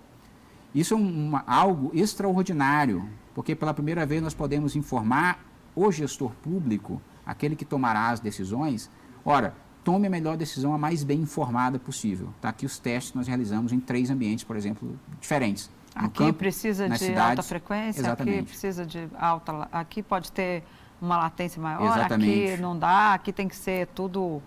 Isso 0.74 0.94
é 0.94 0.96
uma, 0.96 1.44
algo 1.46 1.90
extraordinário, 1.94 3.09
porque 3.35 3.55
pela 3.55 3.74
primeira 3.74 4.07
vez 4.07 4.22
nós 4.22 4.35
podemos 4.35 4.74
informar 4.76 5.44
o 5.74 5.90
gestor 5.90 6.33
público, 6.42 7.00
aquele 7.24 7.57
que 7.57 7.64
tomará 7.64 8.11
as 8.11 8.20
decisões, 8.20 8.90
ora, 9.24 9.55
tome 9.85 10.07
a 10.07 10.11
melhor 10.11 10.37
decisão 10.37 10.72
a 10.72 10.78
mais 10.78 11.02
bem 11.05 11.20
informada 11.20 11.78
possível. 11.78 12.28
Tá? 12.40 12.50
Aqui 12.50 12.64
os 12.64 12.78
testes 12.78 13.14
nós 13.14 13.26
realizamos 13.26 13.72
em 13.72 13.81
três 13.81 14.11
ambientes, 14.11 14.44
por 14.44 14.57
exemplo, 14.57 14.98
diferentes. 15.20 15.70
No 15.94 16.07
aqui 16.07 16.18
campo, 16.18 16.38
precisa 16.38 16.88
de 16.88 16.98
cidades, 16.98 17.31
alta 17.31 17.42
frequência, 17.42 18.00
exatamente. 18.00 18.38
aqui 18.38 18.46
precisa 18.48 18.87
de 18.87 19.09
alta, 19.18 19.68
aqui 19.70 20.02
pode 20.02 20.33
ter 20.33 20.62
uma 21.00 21.18
latência 21.18 21.61
maior, 21.61 21.98
exatamente. 21.98 22.52
aqui 22.52 22.62
não 22.62 22.78
dá, 22.78 23.12
aqui 23.12 23.31
tem 23.33 23.46
que 23.46 23.57
ser 23.57 23.88
tudo 23.88 24.40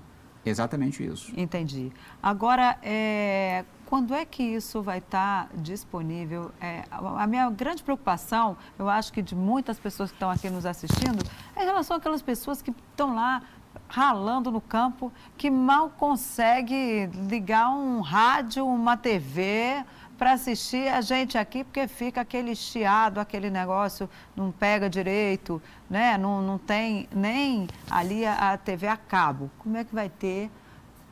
Exatamente 0.46 1.04
isso. 1.04 1.34
Entendi. 1.36 1.92
Agora, 2.22 2.78
é, 2.84 3.66
quando 3.86 4.14
é 4.14 4.26
que 4.26 4.44
isso 4.44 4.82
vai 4.82 5.00
estar 5.00 5.50
disponível? 5.56 6.52
É, 6.62 6.84
a 6.92 7.26
minha 7.26 7.50
grande 7.50 7.82
preocupação, 7.84 8.56
eu 8.78 8.88
acho 8.88 9.12
que 9.12 9.22
de 9.22 9.36
muitas 9.36 9.80
pessoas 9.80 10.12
que 10.12 10.16
estão 10.16 10.30
aqui 10.30 10.50
nos 10.50 10.66
assistindo, 10.66 11.24
é 11.56 11.64
em 11.64 11.66
relação 11.66 11.98
àquelas 11.98 12.22
pessoas 12.22 12.62
que 12.62 12.72
estão 12.72 13.16
lá 13.16 13.42
ralando 13.88 14.52
no 14.52 14.62
campo, 14.62 15.12
que 15.38 15.50
mal 15.50 15.90
consegue 15.90 17.08
ligar 17.28 17.70
um 17.70 18.02
rádio, 18.02 18.66
uma 18.66 18.98
TV, 18.98 19.84
para 20.18 20.34
assistir 20.34 20.88
a 20.88 21.02
gente 21.02 21.38
aqui, 21.38 21.64
porque 21.64 21.88
fica 21.88 22.22
aquele 22.22 22.56
chiado, 22.56 23.20
aquele 23.20 23.50
negócio, 23.50 24.10
não 24.36 24.52
pega 24.52 24.90
direito, 24.90 25.62
né? 25.90 26.18
não, 26.18 26.42
não 26.42 26.58
tem 26.58 27.08
nem 27.14 27.68
ali 27.90 28.26
a, 28.26 28.54
a 28.54 28.58
TV 28.58 28.88
a 28.88 28.98
cabo. 28.98 29.52
Como 29.60 29.78
é 29.78 29.84
que 29.84 29.94
vai 29.94 30.10
ter, 30.10 30.50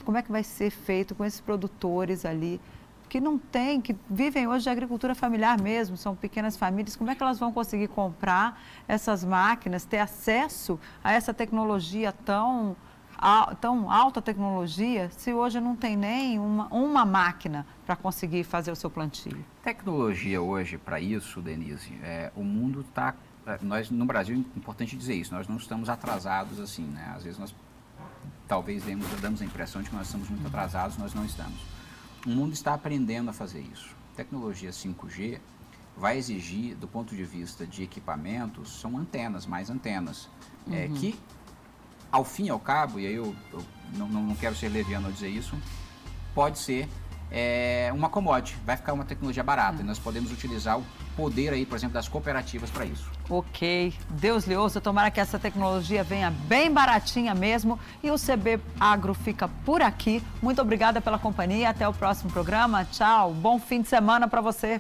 como 0.06 0.18
é 0.18 0.22
que 0.22 0.32
vai 0.32 0.44
ser 0.44 0.70
feito 0.70 1.14
com 1.14 1.26
esses 1.26 1.42
produtores 1.42 2.26
ali? 2.26 2.60
que 3.14 3.22
não 3.22 3.38
tem, 3.38 3.80
que 3.80 3.96
vivem 4.10 4.48
hoje 4.48 4.64
de 4.64 4.72
agricultura 4.72 5.14
familiar 5.14 5.62
mesmo, 5.62 5.96
são 5.96 6.16
pequenas 6.16 6.58
famílias, 6.58 6.96
como 6.96 7.12
é 7.12 7.16
que 7.16 7.22
elas 7.22 7.38
vão 7.38 7.54
conseguir 7.54 7.88
comprar 7.90 8.60
essas 8.88 9.24
máquinas, 9.24 9.86
ter 9.86 10.00
acesso 10.00 10.80
a 11.04 11.14
essa 11.14 11.32
tecnologia 11.32 12.12
tão, 12.12 12.76
tão 13.60 13.90
alta 13.92 14.22
tecnologia, 14.22 15.10
se 15.12 15.34
hoje 15.34 15.60
não 15.60 15.76
tem 15.76 15.96
nem 15.96 16.40
uma, 16.40 16.68
uma 16.68 17.06
máquina 17.06 17.66
para 17.86 17.96
conseguir 17.96 18.44
fazer 18.44 18.72
o 18.72 18.76
seu 18.76 18.90
plantio? 18.90 19.44
Tecnologia 19.64 20.42
hoje, 20.42 20.78
para 20.78 21.00
isso, 21.00 21.42
Denise, 21.42 21.94
é, 22.04 22.32
o 22.36 22.44
mundo 22.44 22.82
está. 22.82 23.16
É, 23.46 23.60
nós, 23.62 23.90
no 23.90 24.06
Brasil, 24.06 24.36
é 24.36 24.58
importante 24.58 24.96
dizer 24.96 25.16
isso, 25.16 25.34
nós 25.34 25.48
não 25.48 25.58
estamos 25.58 25.90
atrasados 25.90 26.60
assim, 26.60 26.86
né? 26.86 27.14
Às 27.16 27.24
vezes 27.24 27.40
nós 27.40 27.54
talvez 28.48 28.84
demos, 28.84 29.08
damos 29.22 29.42
a 29.42 29.46
impressão 29.46 29.82
de 29.82 29.90
que 29.90 29.96
nós 29.96 30.08
estamos 30.08 30.30
muito 30.30 30.46
atrasados, 30.48 30.98
nós 30.98 31.14
não 31.14 31.26
estamos. 31.26 31.60
O 32.26 32.30
mundo 32.30 32.54
está 32.54 32.74
aprendendo 32.74 33.30
a 33.30 33.34
fazer 33.34 33.62
isso. 33.62 33.96
Tecnologia 34.16 34.70
5G 34.70 35.40
vai 35.98 36.18
exigir, 36.18 36.76
do 36.76 36.88
ponto 36.88 37.16
de 37.16 37.24
vista 37.24 37.66
de 37.66 37.84
equipamentos, 37.84 38.80
são 38.80 38.98
antenas, 38.98 39.46
mais 39.46 39.70
antenas, 39.70 40.30
é, 40.68 40.70
uhum. 40.70 40.76
é, 40.76 40.88
que, 40.90 41.20
ao 42.14 42.24
fim 42.24 42.46
e 42.46 42.50
ao 42.52 42.60
cabo, 42.60 43.00
e 43.00 43.08
aí 43.08 43.16
eu, 43.16 43.36
eu 43.52 43.64
não, 43.98 44.08
não 44.08 44.36
quero 44.36 44.56
ser 44.56 44.70
leviano 44.70 45.08
ao 45.08 45.12
dizer 45.12 45.30
isso, 45.30 45.58
pode 46.36 46.60
ser 46.60 46.88
é, 47.32 47.90
uma 47.92 48.08
commodity, 48.08 48.56
vai 48.64 48.78
ficar 48.78 48.94
uma 48.94 49.04
tecnologia 49.04 49.42
barata. 49.42 49.78
Uhum. 49.78 49.82
E 49.82 49.84
nós 49.84 49.98
podemos 49.98 50.32
utilizar 50.32 50.78
o 50.78 50.86
poder 51.18 51.52
aí, 51.52 51.66
por 51.66 51.76
exemplo, 51.76 51.96
das 51.96 52.08
cooperativas 52.08 52.70
para 52.70 52.86
isso. 52.86 53.10
Ok, 53.28 53.96
Deus 54.12 54.46
lhe 54.46 54.56
ouça, 54.56 54.80
tomara 54.80 55.10
que 55.10 55.20
essa 55.20 55.40
tecnologia 55.40 56.04
venha 56.04 56.30
bem 56.30 56.72
baratinha 56.72 57.34
mesmo 57.34 57.80
e 58.04 58.12
o 58.12 58.16
CB 58.16 58.60
Agro 58.80 59.16
fica 59.16 59.48
por 59.66 59.82
aqui. 59.82 60.22
Muito 60.40 60.62
obrigada 60.62 61.02
pela 61.02 61.18
companhia, 61.18 61.72
até 61.72 61.88
o 61.88 61.94
próximo 61.94 62.32
programa, 62.32 62.86
tchau, 62.86 63.34
bom 63.34 63.60
fim 63.60 63.82
de 63.82 63.88
semana 63.88 64.28
para 64.28 64.40
você. 64.40 64.80